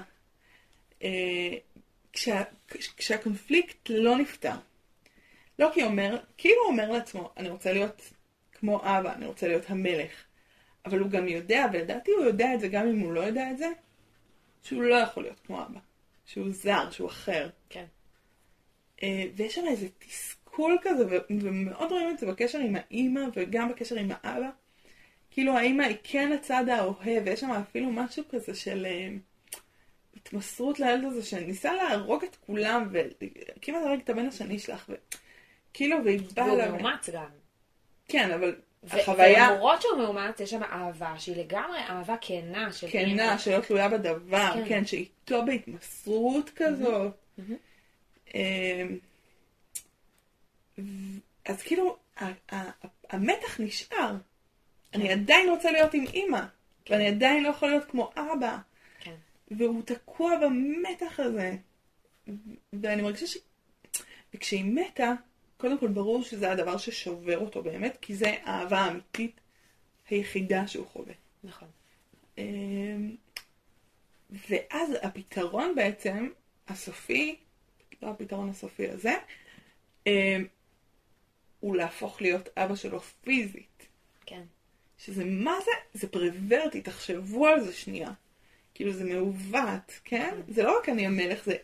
[1.03, 1.57] אה,
[2.13, 2.43] כשה,
[2.97, 4.55] כשהקונפליקט לא נפתר.
[5.59, 8.03] לא כי הוא אומר, כאילו הוא אומר לעצמו, אני רוצה להיות
[8.63, 10.25] כמו אבא, אני רוצה להיות המלך.
[10.87, 13.59] אבל הוא גם יודע, ולדעתי הוא יודע את זה גם אם הוא לא יודע את
[13.59, 13.69] זה,
[14.63, 15.81] שהוא לא יכול להיות כמו אבא.
[16.27, 17.49] שהוא זר, שהוא אחר.
[17.69, 17.85] כן.
[19.03, 23.97] אה, ויש שם איזה תסכול כזה, ומאוד רואים את זה בקשר עם האימא וגם בקשר
[23.97, 24.51] עם האבא.
[25.31, 29.09] כאילו האימא היא כן הצד האוהב, ויש שם אפילו משהו כזה של אה,
[30.17, 34.91] התמסרות לילד הזה, שניסה להרוג את כולם, וכמעט הרג את הבן השני שלך,
[35.71, 36.47] וכאילו, והיא באה...
[36.47, 37.42] והוא מאומץ גם.
[38.13, 38.55] כן, אבל
[38.91, 39.49] החוויה...
[39.51, 42.87] ולמרות שהוא מאומץ, יש שם אהבה שהיא לגמרי אהבה כנה של.
[42.91, 47.13] כנה, שלא תלויה בדבר, כן, כן שאיתו בהתמסרות כזאת.
[48.35, 48.99] אמ,
[51.45, 51.97] אז כאילו,
[53.11, 54.17] המתח נשאר.
[54.95, 55.11] אני כן.
[55.11, 56.41] עדיין רוצה להיות עם אימא,
[56.85, 56.95] כן.
[56.95, 58.59] ואני עדיין לא יכול להיות כמו אבא.
[59.01, 59.15] כן.
[59.51, 61.57] והוא תקוע במתח הזה.
[62.73, 63.37] ואני מרגישה ש...
[64.35, 65.13] וכשהיא מתה,
[65.63, 69.41] קודם כל ברור שזה הדבר ששובר אותו באמת, כי זה האהבה האמיתית
[70.11, 71.15] היחידה שהוא חווה.
[71.45, 71.69] נכון.
[72.39, 73.17] אמ,
[74.31, 76.29] ואז הפתרון בעצם,
[76.69, 77.37] הסופי,
[78.03, 79.13] לא הפתרון הסופי הזה,
[80.07, 80.47] אמ,
[81.61, 83.87] הוא להפוך להיות אבא שלו פיזית.
[84.27, 84.43] כן.
[84.99, 85.99] שזה מה זה?
[86.01, 88.11] זה פרוורטי, תחשבו על זה שנייה.
[88.75, 90.31] כאילו זה מעוות, כן?
[90.31, 90.53] כן?
[90.53, 91.57] זה לא רק אני המלך, זה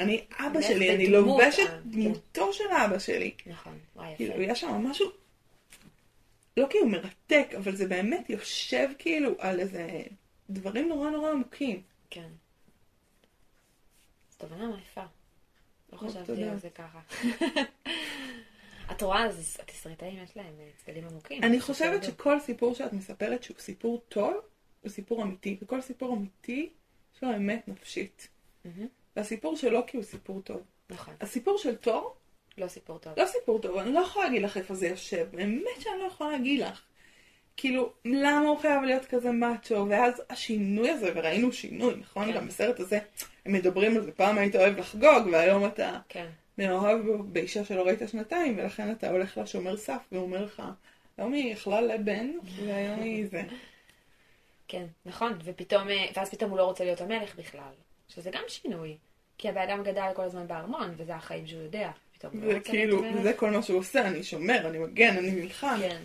[0.00, 1.80] אני אבא שלי, אני לובשת כן.
[1.84, 3.34] דמותו של אבא שלי.
[3.46, 4.16] נכון, וואי יפה.
[4.16, 5.10] כאילו, יש שם משהו,
[6.56, 10.02] לא כאילו מרתק, אבל זה באמת יושב כאילו על איזה
[10.50, 11.82] דברים נורא נורא עמוקים.
[12.10, 12.28] כן.
[14.30, 15.04] זו תובנה יפה.
[15.92, 17.00] לא חשבתי על זה ככה.
[18.92, 21.44] את רואה, אז התסריטאים יש להם אה, צדדים עמוקים.
[21.44, 24.34] אני חושבת שכל סיפור שאת מספרת שהוא סיפור טוב,
[24.80, 26.70] הוא סיפור אמיתי, וכל סיפור אמיתי
[27.16, 28.28] יש לו אמת נפשית.
[28.64, 28.86] מהמם.
[29.16, 30.62] והסיפור שלו כי הוא סיפור טוב.
[30.90, 31.14] נכון.
[31.20, 32.14] הסיפור של תור,
[32.58, 33.12] לא סיפור טוב.
[33.16, 36.30] לא סיפור טוב, אני לא יכולה להגיד לך איפה זה יושב, באמת שאני לא יכולה
[36.30, 36.82] להגיד לך.
[37.56, 42.26] כאילו, למה הוא חייב להיות כזה מאצ'ו, ואז השינוי הזה, וראינו שינוי, נכון?
[42.26, 42.32] כן.
[42.32, 42.98] גם בסרט הזה,
[43.46, 46.26] הם מדברים על זה, פעם היית אוהב לחגוג, והיום אתה כן.
[46.58, 47.00] מאוהב
[47.32, 50.62] באישה שלא ראית שנתיים, ולכן אתה הולך לשומר סף, והוא אומר לך,
[51.18, 52.30] היום היא יכלה לבן,
[52.66, 53.42] והיום היא זה.
[54.68, 57.72] כן, נכון, ופתאום, אה, ואז פתאום הוא לא רוצה להיות המלך בכלל,
[58.08, 58.96] שזה גם שינוי,
[59.38, 61.90] כי הבן אדם גדל כל הזמן בארמון, וזה החיים שהוא יודע,
[62.32, 63.22] הוא לא המלך.
[63.22, 65.76] זה כל מה שהוא עושה, אני שומר, אני מגן, אני נלחם.
[65.80, 66.02] כן,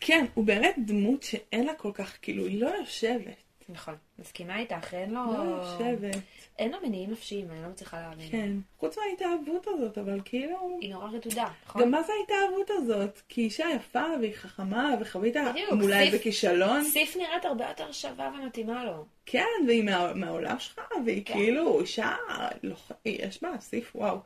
[0.00, 3.49] כן, הוא באמת דמות שאין לה כל כך, כאילו, היא לא יושבת.
[3.72, 6.22] נכון, מסכימה איתך, אין לו, לא יושבת.
[6.58, 8.30] אין לו מניעים נפשיים, אני לא מצליחה להבין.
[8.30, 8.52] כן.
[8.78, 10.78] חוץ מההתאהבות הזאת, אבל כאילו...
[10.80, 11.82] היא נורא רדודה, נכון?
[11.82, 13.20] גם מה זה ההתאהבות הזאת?
[13.28, 15.36] כי אישה יפה והיא חכמה וחווית
[15.70, 16.84] אולי כישלון.
[16.84, 19.04] סיף נראית הרבה יותר שווה ומתאימה לו.
[19.26, 21.34] כן, והיא מה, מהעולם שלך, והיא כן.
[21.34, 22.14] כאילו אישה,
[22.62, 24.18] לא, יש בה סיף, וואו.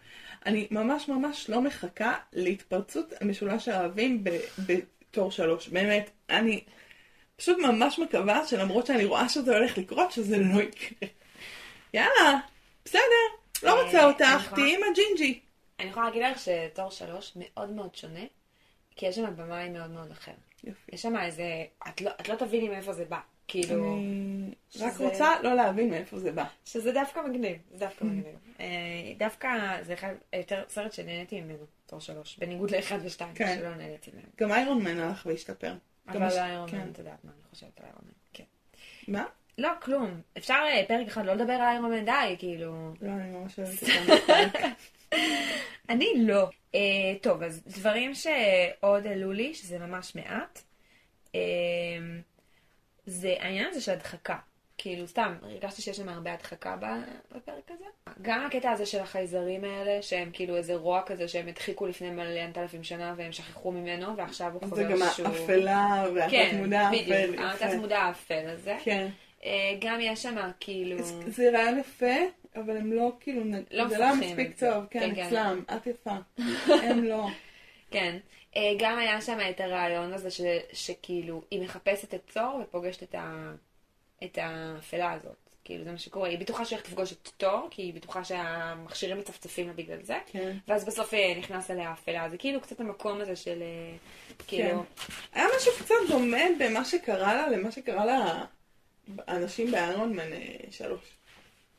[0.47, 5.69] אני ממש ממש לא מחכה להתפרצות משולש האהבים ב- בתור שלוש.
[5.69, 6.61] באמת, אני
[7.37, 11.09] פשוט ממש מקווה שלמרות שאני רואה שזה הולך לקרות, שזה לא יקרה.
[11.95, 12.39] יאללה,
[12.85, 13.01] בסדר,
[13.63, 14.53] לא אה, רוצה אותך.
[14.55, 15.41] תהיי עם הג'ינג'י.
[15.81, 18.21] אני יכולה להגיד לך שתור שלוש מאוד מאוד שונה,
[18.97, 20.33] כי יש שם במאי מאוד מאוד אחר.
[20.65, 20.81] יופי.
[20.93, 21.45] יש שם איזה,
[21.89, 23.19] את לא, את לא תביני מאיפה זה בא,
[23.49, 26.45] כאילו, אני רק שזה- רוצה לא להבין מאיפה זה בא.
[26.65, 27.89] שזה דווקא מגניב, זה Mm.
[27.89, 28.35] דווקא מגניב.
[28.61, 28.67] אה,
[29.19, 29.49] דווקא
[29.83, 33.57] זה אחד, יותר סרט שנהניתי ממנו, תור שלוש, בניגוד לאחד ושתיים, כן.
[33.61, 34.25] שלא נהניתי מהם.
[34.41, 35.75] גם איירון מן הלך והשתפר.
[36.09, 36.79] אבל הש- איירון כן.
[36.79, 38.45] מן, את יודעת מה אני חושבת על איירון מן, כן.
[39.09, 39.25] מה?
[39.59, 40.21] לא, כלום.
[40.39, 42.95] אפשר אה, פרק אחד לא לדבר על איירון מן, די, כאילו.
[43.01, 44.69] לא, אני ממש אוהבת אותם.
[45.89, 46.49] אני לא.
[46.75, 46.81] אה,
[47.23, 50.63] טוב, אז דברים שעוד עלו לי, שזה ממש מעט,
[51.35, 51.41] אה,
[53.07, 54.39] זה העניין הזה של הדחקה.
[54.79, 56.77] כאילו, סתם, הרגשתי שיש שם הרבה הדחקה
[57.37, 57.85] בפרק הזה.
[58.23, 62.41] גם הקטע הזה של החייזרים האלה, שהם כאילו איזה רוע כזה שהם הדחיקו לפני מלא
[62.57, 65.27] אלפים שנה והם שכחו ממנו, ועכשיו הוא זה חוזר גם שהוא...
[65.29, 67.45] האפלה והתת כן, מודע בדיוק, האפל.
[67.55, 67.77] התת יפה.
[67.77, 68.77] מודע האפל הזה.
[68.85, 69.09] כן.
[69.45, 71.03] אה, גם יש שם כאילו...
[71.03, 72.15] זה- זה רעיון יפה,
[72.57, 74.71] אבל הם לא כאילו, לא זה לא מספיק זה.
[74.71, 75.27] טוב, כן, כן, כן.
[75.27, 76.17] אצלם, את יפה.
[76.89, 77.27] הם לא.
[77.91, 78.17] כן.
[78.57, 80.41] אה, גם היה שם את הרעיון הזה ש,
[80.73, 83.53] שכאילו היא מחפשת את צור ופוגשת את, ה,
[84.25, 85.45] את האפלה הזאת.
[85.65, 86.29] כאילו זה מה שקורה.
[86.29, 90.19] היא בטוחה שהיא הולכת לפגוש את תור, כי היא בטוחה שהמכשירים מצפצפים לה בגלל זה.
[90.27, 90.57] כן.
[90.69, 92.31] ואז בסוף אה, נכנס אליה האפלה.
[92.31, 93.97] זה כאילו קצת המקום הזה של אה,
[94.47, 94.85] כאילו...
[95.33, 98.05] היה משהו קצת דומה במה שקרה לה למה שקרה
[99.29, 101.11] לאנשים באיירון מן אה, שלוש.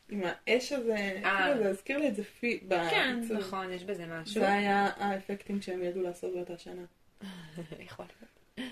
[0.10, 1.22] עם האש הזה.
[1.22, 2.60] כאילו זה הזכיר לי את זה פי...
[2.60, 3.38] כן, בעיצוב.
[3.38, 4.42] נכון, יש בזה משהו.
[4.42, 6.82] זה היה האפקטים שהם ידעו לעשות באותה שנה.
[7.88, 8.70] יכול להיות.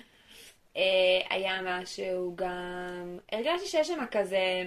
[0.77, 0.81] אה,
[1.29, 3.17] היה משהו גם...
[3.31, 4.63] הרגשתי שיש שם כזה,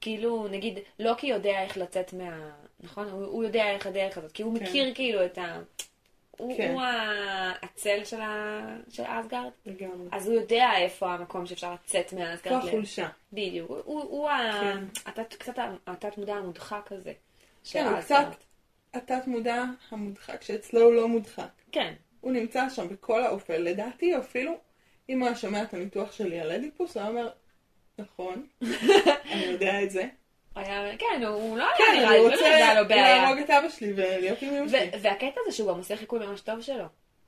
[0.00, 2.50] כאילו, נגיד, לוקי יודע איך לצאת מה...
[2.80, 3.08] נכון?
[3.08, 4.64] הוא, הוא יודע איך הדרך הזאת, כי הוא כן.
[4.64, 5.60] מכיר כאילו את ה...
[6.30, 6.72] הוא, כן.
[6.72, 6.82] הוא
[7.62, 8.60] הצל של, ה...
[8.88, 10.08] של אסגרד, לגמרי.
[10.12, 12.64] אז הוא יודע איפה המקום שאפשר לצאת מאסגרד.
[12.64, 13.08] ל- החולשה.
[13.32, 13.70] בדיוק.
[13.70, 14.58] הוא, הוא, הוא ה...
[14.60, 14.84] כן.
[15.06, 17.12] התת, קצת ה- התת מודע המודחק הזה.
[17.70, 18.00] כן, הוא.
[18.00, 18.26] קצת
[18.94, 21.48] התת מודע המודחק, שאצלו הוא לא מודחק.
[21.72, 23.58] כן, הוא נמצא שם בכל האופל.
[23.58, 24.52] לדעתי, אפילו
[25.10, 27.28] אם הוא היה שומע את הניתוח שלי על אדיפוס, הוא היה אומר,
[27.98, 28.46] נכון,
[29.32, 30.08] אני יודע את זה.
[30.54, 32.74] הוא היה, כן, הוא לא כן, היה נראה לי, לא רוצה היה.
[32.74, 34.90] להרוג את אבא שלי ולהיות עם אמא שלי.
[35.02, 36.84] והקטע הזה שהוא גם עושה חיקוי ממש טוב שלו.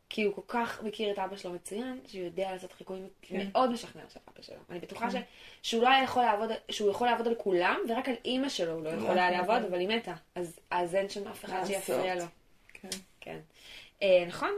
[0.08, 3.46] כי הוא כל כך מכיר את אבא שלו מצוין, שהוא יודע לעשות חיקוי כן.
[3.52, 4.56] מאוד משכנע של אבא שלו.
[4.70, 5.14] אני בטוחה ש...
[5.14, 5.22] כן.
[5.62, 8.84] שהוא לא היה יכול לעבוד, שהוא יכול לעבוד על כולם, ורק על אימא שלו הוא
[8.84, 9.68] לא יכול היה יכול לעבוד, לעבוד.
[9.68, 10.14] אבל היא מתה.
[10.34, 11.64] אז, אז אין שם אף אחד.
[11.66, 12.24] שיפריע לו.
[12.74, 12.88] כן.
[13.20, 13.38] כן.
[14.02, 14.50] אה, נכון?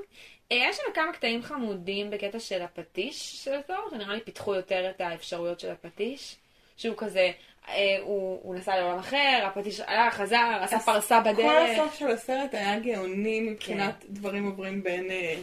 [0.52, 4.90] אה, יש שם כמה קטעים חמודים בקטע של הפטיש של תור, שנראה לי פיתחו יותר
[4.90, 6.36] את האפשרויות של הפטיש.
[6.76, 7.30] שהוא כזה,
[7.68, 11.78] אה, הוא, הוא נסע לעולם אחר, הפטיש עלה, חזר, עשה פרסה כל בדרך.
[11.78, 15.34] הסוף של הסרט היה גאוני מבחינת דברים עוברים בין, אה,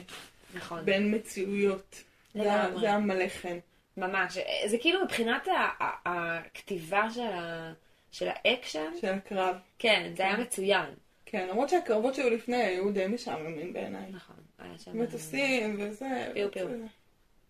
[0.54, 0.86] נכון.
[0.86, 1.96] בין מציאויות.
[2.34, 2.80] זה היה- לגמרי.
[2.82, 3.58] זה היה מלא חן.
[3.98, 5.52] ממש, זה כאילו מבחינת ה-
[5.84, 7.74] ה- הכתיבה של, ה,
[8.12, 9.56] של האקשן, של הקרב.
[9.80, 10.86] כן, זה היה מצוין.
[11.26, 14.06] כן, למרות שהקרבות שהיו לפני היו די משעממים בעיניי.
[14.12, 15.02] נכון, היה שם...
[15.02, 16.30] מטוסים וזה.
[16.34, 16.68] פיו פיו.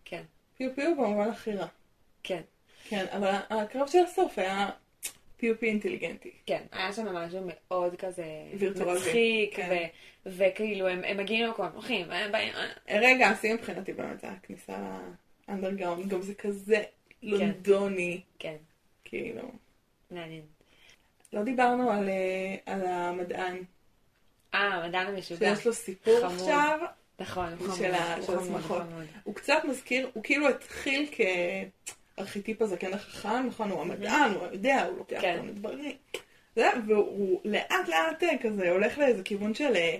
[0.04, 0.22] כן,
[0.56, 1.66] פיו פיו במובן הכי רע.
[2.22, 2.42] כן,
[2.88, 4.70] כן, אבל הקרב של הסוף היה
[5.36, 6.30] פיו פיו אינטליגנטי.
[6.46, 8.24] כן, היה שם משהו מאוד כזה
[8.58, 9.68] וירטואוזי, מצחיק, כן.
[9.70, 12.52] ו- וכאילו הם, הם מגיעים למקום, הולכים, הם באים,
[12.88, 14.98] אה, רגע, השיא מבחינתי באמת זה הכניסה
[15.48, 16.08] לאנדרגראונד.
[16.08, 16.82] גם זה כזה
[17.22, 18.56] לונדוני, כן,
[19.04, 19.50] כאילו.
[20.10, 20.42] מעניין.
[21.32, 23.56] לא דיברנו על, אה, על המדען,
[24.54, 25.56] אה, המדען המשוגע.
[25.56, 26.32] שיש לו סיפור חמוד.
[26.32, 26.78] עכשיו.
[27.22, 28.82] נכון, הוא של חמוד, הוא השמחות.
[29.24, 31.20] הוא קצת מזכיר, הוא כאילו התחיל כ...
[32.18, 35.36] הארכיטיפ הזקן החכם, נכון, הוא המדען, הוא יודע, הוא לוקח כן.
[35.36, 35.96] כל מיני דברים.
[36.86, 39.98] והוא לאט לאט כזה הולך לאיזה כיוון של אה,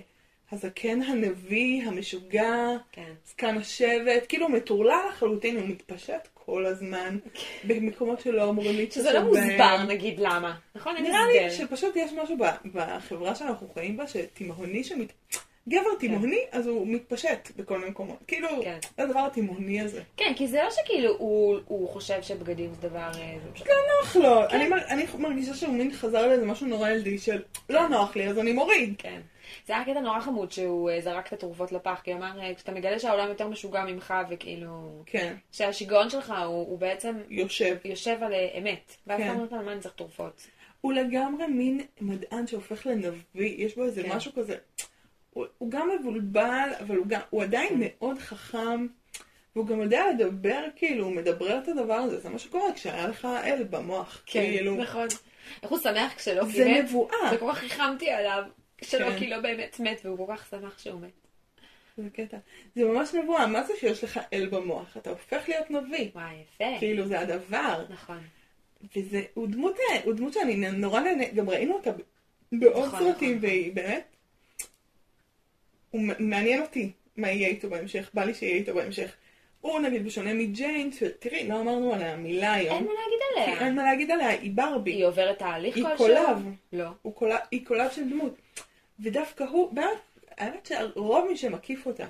[0.51, 2.55] הזקן הנביא, המשוגע,
[2.91, 3.13] כן.
[3.25, 7.17] זקן השבט, כאילו מטורלל לחלוטין, הוא מתפשט כל הזמן,
[7.67, 9.23] במקומות שלא אמורים להתפשט שזה לא.
[9.23, 10.55] מוסבר נגיד למה.
[10.75, 10.95] נכון?
[10.97, 11.51] נראה לי.
[11.51, 12.37] שפשוט יש משהו
[12.73, 15.13] בחברה שאנחנו חיים בה, שתימהוני שמת...
[15.69, 18.17] גבר תימהוני, אז הוא מתפשט בכל מיני מקומות.
[18.27, 18.77] כאילו, כן.
[18.97, 20.01] זה הדבר התימהוני הזה.
[20.17, 22.97] כן, כי זה לא שכאילו הוא, הוא חושב שבגדים זה דבר...
[23.15, 24.49] אה, זה פשוט- לא נוח לו.
[24.49, 24.55] כן.
[24.61, 28.39] אני אני מרגישה שהוא מין חזר לאיזה משהו נורא ילדי של לא נוח לי, אז
[28.39, 28.93] אני מוריד.
[28.97, 29.21] כן.
[29.67, 32.55] זה היה קטע נורא חמוד שהוא אה, זרק את התרופות לפח, כי הוא אמר, אה,
[32.55, 35.01] כשאתה מגלה שהעולם יותר משוגע ממך, וכאילו...
[35.05, 37.77] כן, שהשיגעון שלך הוא, הוא בעצם יושב.
[37.85, 38.95] יושב על אמת.
[39.07, 39.25] ואז כן.
[39.31, 40.47] אתה אומר, "למה אני צריך תרופות?
[40.81, 43.19] הוא לגמרי מין מדען שהופך לנביא,
[43.65, 44.15] יש בו איזה כן.
[44.15, 44.55] משהו כזה.
[45.33, 47.75] הוא, הוא גם מבולבל, אבל הוא, גם, הוא עדיין כן.
[47.79, 48.87] מאוד חכם,
[49.55, 53.27] והוא גם יודע לדבר, כאילו, הוא מדברר את הדבר הזה, זה מה שקורה כשהיה לך
[53.43, 54.23] אל במוח.
[54.25, 55.07] כאילו, נכון.
[55.63, 56.83] איך הוא שמח כשלא זה מת?
[56.83, 57.35] נבואה.
[57.35, 58.43] וכל כך ריחמתי עליו,
[58.81, 59.19] שלא כן.
[59.19, 61.23] כי לא באמת מת, והוא כל כך שמח שהוא מת.
[61.97, 62.37] זה קטע.
[62.75, 64.97] זה ממש נבואה, מה זה שיש לך אל במוח?
[64.97, 66.09] אתה הופך להיות נביא.
[66.15, 66.79] וואי, יפה.
[66.79, 67.85] כאילו, זה הדבר.
[67.89, 68.19] נכון.
[68.95, 71.91] וזה, הוא דמות, הוא דמות שאני נורא נהנה, גם ראינו אותה
[72.51, 73.49] בעוד נכון, סרטים, נכון.
[73.49, 74.03] והיא באמת,
[75.93, 79.15] הוא מעניין אותי מה יהיה איתו בהמשך, בא לי שיהיה איתו בהמשך.
[79.61, 82.75] הוא נגיד בשונה מג'יין, שתראי, לא אמרנו עליה מילה היום.
[82.75, 83.65] אין מה להגיד עליה.
[83.65, 84.91] אין מה להגיד עליה, היא ברבי.
[84.91, 85.97] היא עוברת תהליך היא כלשהו?
[85.97, 86.37] קולב.
[86.73, 86.89] לא.
[87.13, 88.35] קולב, היא קולב של דמות.
[88.99, 89.87] ודווקא הוא, באמת,
[90.37, 92.05] האמת שרוב מי שמקיף אותה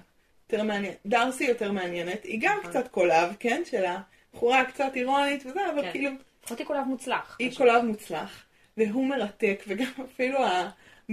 [0.54, 0.93] יותר מעניין.
[1.06, 2.72] דרסי יותר מעניינת, היא גם נכון.
[2.72, 5.91] קצת קולב, כן, של הבחורה קצת אירונית וזה, אבל כן.
[5.91, 6.12] כאילו,
[6.43, 7.36] לפחות היא קולב מוצלח.
[7.39, 7.58] היא.
[7.58, 8.46] קולב מוצלח,
[8.78, 10.39] והוא מרתק, וגם אפילו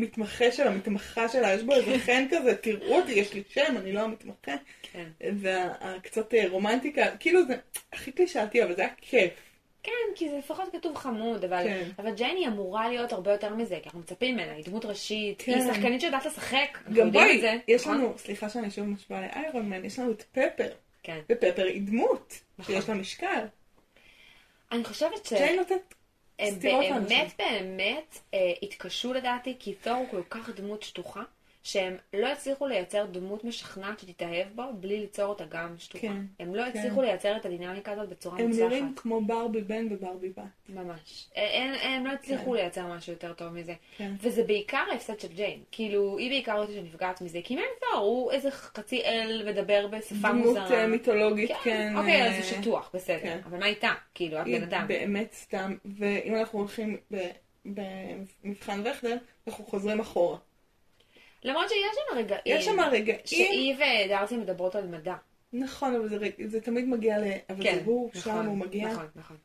[0.01, 3.93] המתמחה שלה, המתמחה שלה, יש בו איזה חן כזה, תראו אותי, יש לי שם, אני
[3.93, 4.53] לא המתמחה.
[4.83, 5.09] כן.
[5.37, 7.57] והקצת רומנטיקה, כאילו זה
[7.93, 9.33] הכי קלישאתי, אבל זה היה כיף.
[9.83, 11.89] כן, כי זה לפחות כתוב חמוד, אבל, כן.
[11.99, 15.53] אבל היא אמורה להיות הרבה יותר מזה, כי אנחנו מצפים ממנה, היא דמות ראשית, כן.
[15.53, 17.99] היא שחקנית שיודעת לשחק, גם בואי, זה, יש נכון?
[17.99, 20.69] לנו, סליחה שאני שוב משוואה לאיירון מן, יש לנו את פפר,
[21.03, 21.21] כן.
[21.33, 22.75] ופפר היא דמות, נכון.
[22.75, 23.45] שיש לה משקל.
[24.73, 25.33] אני חושבת ש...
[25.33, 25.95] ג'יין נותנת
[26.41, 26.59] הם.
[26.59, 31.23] באמת באמת אה, התקשו לדעתי, כי תור הוא כל כך דמות שטוחה,
[31.63, 36.07] שהם לא הצליחו לייצר דמות משכנעת שתתאהב בו, בלי ליצור אותה גם שטוחה.
[36.07, 36.79] כן, הם לא כן.
[36.79, 38.69] הצליחו לייצר את הדינמיקה הזאת בצורה הם מוצלחת.
[38.71, 40.45] נראים כמו ברבי בן וברבי בת.
[40.69, 41.29] ממש.
[41.37, 42.57] אה, הם, הם לא הצליחו כן.
[42.57, 43.75] לייצר משהו יותר טוב מזה.
[43.97, 44.13] כן.
[44.21, 45.61] וזה בעיקר ההפסד של ג'יין.
[45.71, 50.47] כאילו, היא בעיקר זאת שנפגעת מזה, כי מנפר הוא איזה חצי אל מדבר בשפה דמות
[50.47, 50.71] מוזרה.
[50.71, 51.97] אה, מיתולוגית, כן.
[51.97, 53.19] אוקיי, אז אה, זה שטוח, בסדר.
[53.23, 53.41] כן.
[53.45, 53.93] אבל מה איתה?
[54.15, 54.89] כאילו, את בן אדם.
[54.89, 56.97] באמת סתם, ואם אנחנו הולכים
[57.65, 60.39] במבחן וכטל, אנחנו חוזרים אחורה.
[61.45, 62.41] למרות שיש שם רגעים.
[62.47, 65.15] יש שם רגעים, שהיא ודארסי מדברות על מדע.
[65.53, 67.25] נכון, אבל זה, רגע- זה תמיד מגיע ל...
[67.51, 69.37] אבל זה הוא, נכון, שם הוא מגיע, נכון, נכון.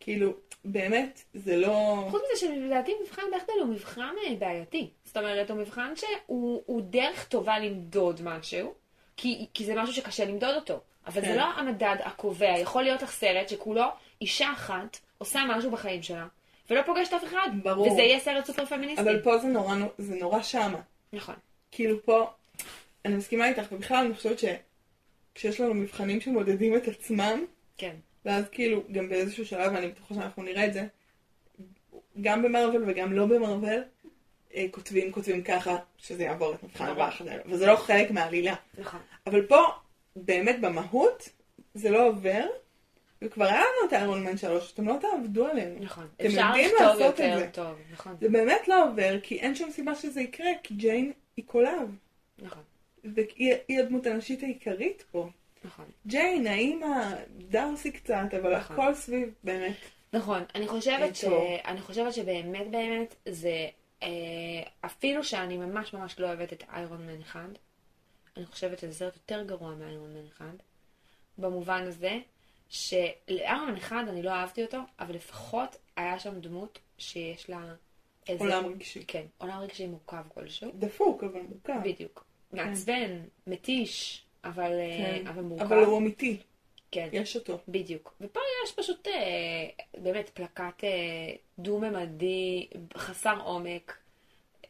[0.00, 0.32] כאילו,
[0.64, 2.06] באמת, זה לא...
[2.10, 4.90] חוץ מזה שלדעתי מבחן בכדל הוא מבחן אה, בעייתי.
[5.04, 8.74] זאת אומרת, הוא מבחן שהוא הוא דרך טובה למדוד משהו,
[9.16, 10.80] כי, כי זה משהו שקשה למדוד אותו.
[11.06, 11.28] אבל כן.
[11.28, 12.58] זה לא המדד הקובע.
[12.58, 13.84] יכול להיות לך סרט שכולו
[14.20, 16.26] אישה אחת עושה משהו בחיים שלה,
[16.70, 17.48] ולא פוגשת אף אחד.
[17.62, 17.86] ברור.
[17.92, 19.02] וזה יהיה סרט סופר פמיניסטי.
[19.02, 20.80] אבל פה זה נורא, זה נורא שמה.
[21.14, 21.34] נכון.
[21.70, 22.30] כאילו פה,
[23.04, 27.44] אני מסכימה איתך, ובכלל אני חושבת שכשיש לנו מבחנים שמודדים את עצמם,
[27.78, 27.96] כן.
[28.24, 30.86] ואז כאילו, גם באיזשהו שלב, ואני בטוחה שאנחנו נראה את זה,
[32.20, 33.82] גם במרוויל וגם לא במרוויל,
[34.54, 36.84] אה, כותבים, כותבים ככה, שזה יעבור את מבחן.
[36.84, 37.10] הבא,
[37.46, 38.54] וזה לא חלק מהעלילה.
[38.78, 39.00] נכון.
[39.26, 39.64] אבל פה,
[40.16, 41.28] באמת במהות,
[41.74, 42.46] זה לא עובר,
[43.24, 45.80] וכבר היה לנו את איירון מן 3, אתם לא תעבדו עלינו.
[45.80, 46.08] נכון.
[46.16, 47.48] אתם אפשר יודעים לכתוב לעשות את יותר זה.
[47.52, 47.78] טוב.
[47.92, 48.16] נכון.
[48.20, 51.96] זה באמת לא עובר, כי אין שום סיבה שזה יקרה, כי ג'יין היא קולב,
[52.38, 52.62] נכון.
[53.04, 55.28] והיא היא הדמות הנשית העיקרית פה.
[55.64, 55.84] נכון.
[56.06, 58.76] ג'יין, האימא, דרסי קצת, אבל נכון.
[58.76, 59.76] הכל סביב, באמת.
[60.12, 61.24] נכון, אני חושבת, ש...
[61.64, 63.68] אני חושבת שבאמת באמת זה,
[64.02, 64.08] אה,
[64.80, 67.40] אפילו שאני ממש ממש לא אוהבת את איירון מן 1,
[68.36, 70.44] אני חושבת שזה סרט יותר גרוע מאיירון מן 1,
[71.38, 72.18] במובן הזה
[72.68, 77.74] שלאיירון מן 1 אני לא אהבתי אותו, אבל לפחות היה שם דמות שיש לה
[78.28, 78.44] איזה...
[78.44, 79.04] עולם רגשי.
[79.06, 81.80] כן, עולם רגשי מורכב כלשהו, דפוק, אבל מורכב.
[81.84, 82.24] בדיוק.
[82.52, 85.26] מעצבן, מתיש, אבל, אה, כן.
[85.26, 85.64] אבל מורכב.
[85.64, 86.38] אבל הוא אמיתי,
[86.94, 87.08] כן.
[87.12, 87.58] יש אותו.
[87.68, 88.14] בדיוק.
[88.20, 90.90] ופה יש פשוט אה, באמת פלקט אה,
[91.58, 93.96] דו-ממדי, חסר עומק,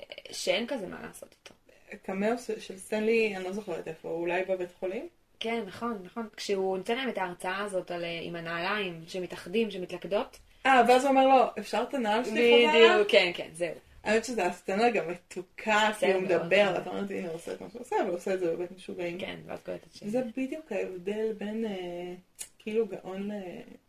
[0.00, 1.54] אה, שאין כזה מה לעשות איתו.
[2.02, 5.08] קמאו של סטנלי, אני לא זוכרת איפה, אולי בבית חולים?
[5.44, 6.28] כן, נכון, נכון.
[6.36, 10.38] כשהוא נותן להם את ההרצאה הזאת על, אה, עם הנעליים שמתאחדים, שמתלכדות.
[10.66, 12.94] אה, ואז הוא אומר לו, אפשר את הנעל שלי חזרה?
[12.94, 13.74] בדיוק, כן, כן, זהו.
[14.04, 16.22] האמת שזה הסצנה גם מתוקה, כי הוא.
[16.22, 18.70] מדבר, ואתה אומרת, הנה, הוא עושה את מה שהוא עושה, והוא עושה את זה בבית
[18.72, 19.18] משוגעים.
[19.18, 20.04] כן, ואז קולטת ש...
[20.04, 22.14] זה בדיוק ההבדל בין אה,
[22.58, 23.30] כאילו גאון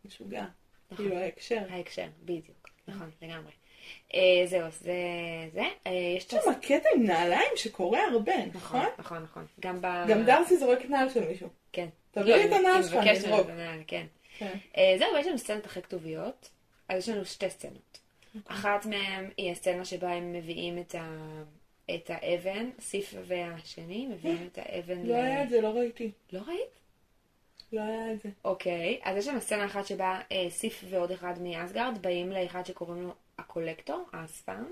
[0.04, 0.44] למשוגע.
[0.90, 1.04] נכון.
[1.04, 1.62] כאילו ההקשר.
[1.70, 2.68] ההקשר, בדיוק.
[2.88, 3.50] נכון, לגמרי.
[4.14, 4.94] אה, זהו, זה...
[5.52, 5.62] זה.
[5.86, 8.86] אה, יש שם קטע עם נעליים שקורה הרבה, נכון, נכון?
[8.98, 9.46] נכון, נכון.
[9.60, 9.86] גם ב...
[10.08, 11.48] גם דרסי זורק נעל של מישהו.
[11.72, 11.88] כן.
[12.10, 13.46] תביא לא, לי את הנעל היא שלך, נזרוק.
[13.86, 14.06] כן.
[14.38, 14.58] כן.
[14.76, 16.50] אה, זהו, יש לנו סצנות הכי כתוביות.
[16.88, 17.98] אז יש לנו שתי סצנות.
[18.44, 21.22] אחת מהן היא הסצנה שבה הם מביאים את ה...
[21.94, 26.10] את האבן, סיף והשני מביאים את האבן לא היה את זה, לא ראיתי.
[26.32, 26.80] לא ראית?
[27.72, 28.28] לא היה את זה.
[28.44, 33.14] אוקיי, אז יש לנו סצנה אחת שבה סיף ועוד אחד מאסגרד באים לאחד שקוראים לו
[33.38, 34.64] הקולקטור, האספן,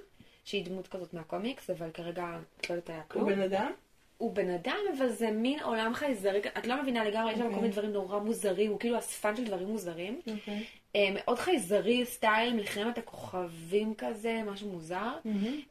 [0.45, 3.29] שהיא דמות כזאת מהקומיקס, אבל כרגע את לא יודעת הוא כלום.
[3.29, 3.73] בן אדם?
[4.19, 7.49] הוא בן אדם, אבל זה מין עולם חייזרי, את לא מבינה לגמרי, יש שם כל
[7.49, 7.61] אוקיי.
[7.61, 10.21] מיני דברים נורא מוזרים, הוא כאילו אספן של דברים מוזרים.
[10.27, 10.65] אוקיי.
[10.97, 15.13] אה, מאוד חייזרי, סטייל מלחמת הכוכבים כזה, משהו מוזר.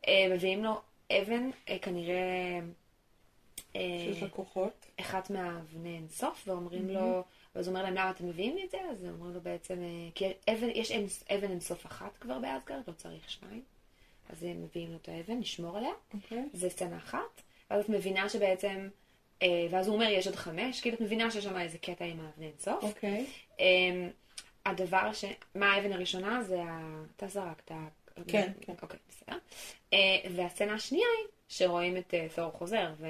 [0.08, 2.60] אה, מביאים לו אבן, אה, כנראה...
[3.76, 4.86] אה, שיש לה כוחות.
[5.00, 7.24] אחת מהאבני אינסוף, ואומרים לו,
[7.56, 8.78] אז הוא אומר להם, למה אתם מביאים לי את זה?
[8.92, 12.82] אז הם אומרים לו בעצם, אה, כי אבן, יש אינס- אבן אינסוף אחת כבר באסגרד,
[12.88, 13.62] לא צריך שניים.
[14.30, 15.92] אז הם מביאים לו את האבן, נשמור עליה.
[16.14, 16.44] אוקיי.
[16.54, 17.42] זה סצנה אחת.
[17.72, 18.90] ואז את מבינה שבעצם,
[19.42, 22.20] אה, ואז הוא אומר, יש עוד חמש, כאילו את מבינה שיש שם איזה קטע עם
[22.20, 22.84] האבני אינסוף.
[22.84, 23.26] אוקיי.
[23.60, 23.66] אה,
[24.66, 25.26] הדבר ש...
[25.56, 26.44] מה האבן הראשונה?
[26.44, 27.04] זה ה...
[27.16, 27.72] אתה זרקת.
[28.28, 28.74] כן, כן.
[28.82, 29.38] אוקיי, בסדר.
[29.94, 30.00] אה,
[30.36, 33.08] והסצנה השנייה היא שרואים את תור חוזר, ו...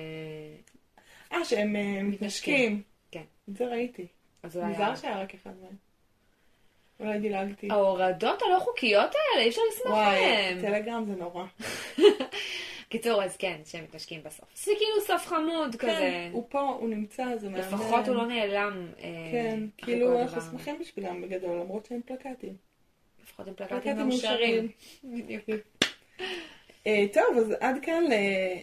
[1.31, 1.73] אה, שהם
[2.09, 2.81] מתנשקים.
[3.11, 3.23] כן.
[3.47, 4.07] זה ראיתי.
[4.43, 4.67] אז היה...
[4.67, 5.75] מוזר שהיה רק אחד מהם.
[6.99, 7.67] אולי דילגתי.
[7.71, 10.61] ההורדות הלא חוקיות האלה, אי אפשר לסמוך וואי, עליהן.
[10.61, 11.45] טלגרם זה נורא.
[12.89, 14.47] קיצור, אז כן, שהם מתנשקים בסוף.
[14.55, 15.91] זה כאילו סוף חמוד כזה.
[15.91, 17.59] כן, הוא פה, הוא נמצא, זה מהמם.
[17.59, 18.87] לפחות הוא לא נעלם.
[18.99, 20.41] אה, כן, כאילו אנחנו.
[20.41, 22.55] שמחים בשבילם בגדול, למרות שהם פלקטים.
[23.23, 24.67] לפחות עם פלקטים מאושרים.
[25.03, 25.43] בדיוק.
[26.87, 28.03] אה, טוב, אז עד כאן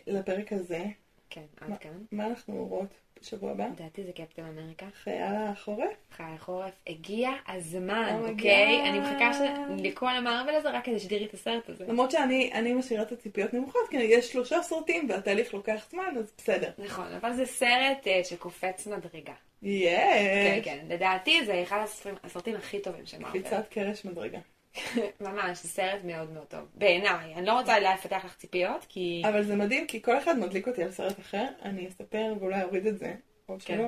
[0.07, 0.85] לפרק הזה.
[1.31, 1.99] כן, עד כאן.
[2.13, 3.67] מה אנחנו רואות בשבוע הבא?
[3.67, 4.87] לדעתי זה קפטן אמריקה.
[5.05, 5.91] חייל החורף?
[6.17, 6.71] חי החורף.
[6.87, 8.89] הגיע הזמן, Oh אוקיי?
[8.89, 9.31] אני מחכה
[9.79, 11.85] לכל המערבל הזה רק כדי שתראי את הסרט הזה.
[11.89, 16.33] למרות שאני אני משאירה את הציפיות נמוכות, כי יש שלושה סרטים והתהליך לוקח זמן, אז
[16.39, 16.71] בסדר.
[16.79, 19.33] נכון, אבל זה סרט אה, שקופץ מדרגה.
[19.33, 20.61] כן, Yeah!
[20.65, 21.85] כן, לדעתי זה אחד
[22.25, 23.41] הסרטים- הכי טובים של מארוול.
[23.41, 24.39] קפיצת קרש מדרגה.
[25.21, 26.61] ממש, זה סרט מאוד מאוד טוב.
[26.75, 29.23] בעיניי, אני לא רוצה לפתח לך ציפיות, כי...
[29.29, 31.47] אבל זה מדהים, כי כל אחד מדליק אותי על סרט אחר.
[31.63, 33.15] אני אספר ואולי אוריד את זה,
[33.49, 33.77] או כן.
[33.77, 33.87] שלא,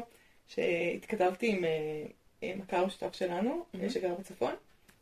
[0.49, 3.91] שהתכתבתי עם אה, מכר משותף שלנו, Mhm.
[3.91, 4.55] שגר בצפון,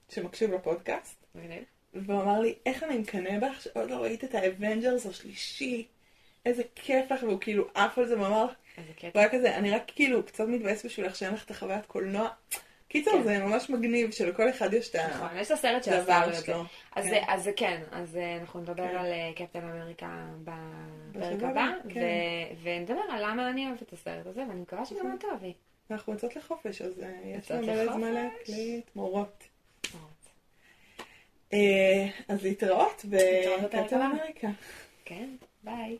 [0.08, 1.26] שמקשיב לפודקאסט.
[1.94, 5.86] והוא אמר לי, איך אני מקנא בך שעוד לא ראית את ה Avengers השלישי?
[6.46, 8.50] איזה כיף לך, והוא כאילו עף על זה ואמר לך,
[9.02, 9.10] הוא.
[9.14, 12.28] היה כזה, אני רק כאילו קצת מתבאס בשבילך שאין לך את החוויית קולנוע.
[12.90, 13.22] קיצור, כן.
[13.22, 16.42] זה ממש מגניב שלכל אחד יש את נכון, יש את הסרט את זה.
[16.46, 16.64] שלו.
[16.96, 17.22] אז כן.
[17.28, 18.96] אז זה כן, אז אה, אנחנו נדבר כן.
[18.96, 22.00] על אה, קפטן אמריקה בפרק הבא, כן.
[22.00, 25.14] ו- ונדבר על למה אני אוהבת את הסרט הזה, ואני מקווה שגם נכון.
[25.14, 25.52] את תאהבי.
[25.90, 27.92] אנחנו יוצאות לחופש, אז אה, יש לנו מלא.
[27.92, 29.44] זמן להקליט, מורות.
[32.28, 34.00] אז להתראות בקפטן.
[34.00, 34.48] אמריקה.
[35.04, 35.28] כן,
[35.64, 35.98] ביי.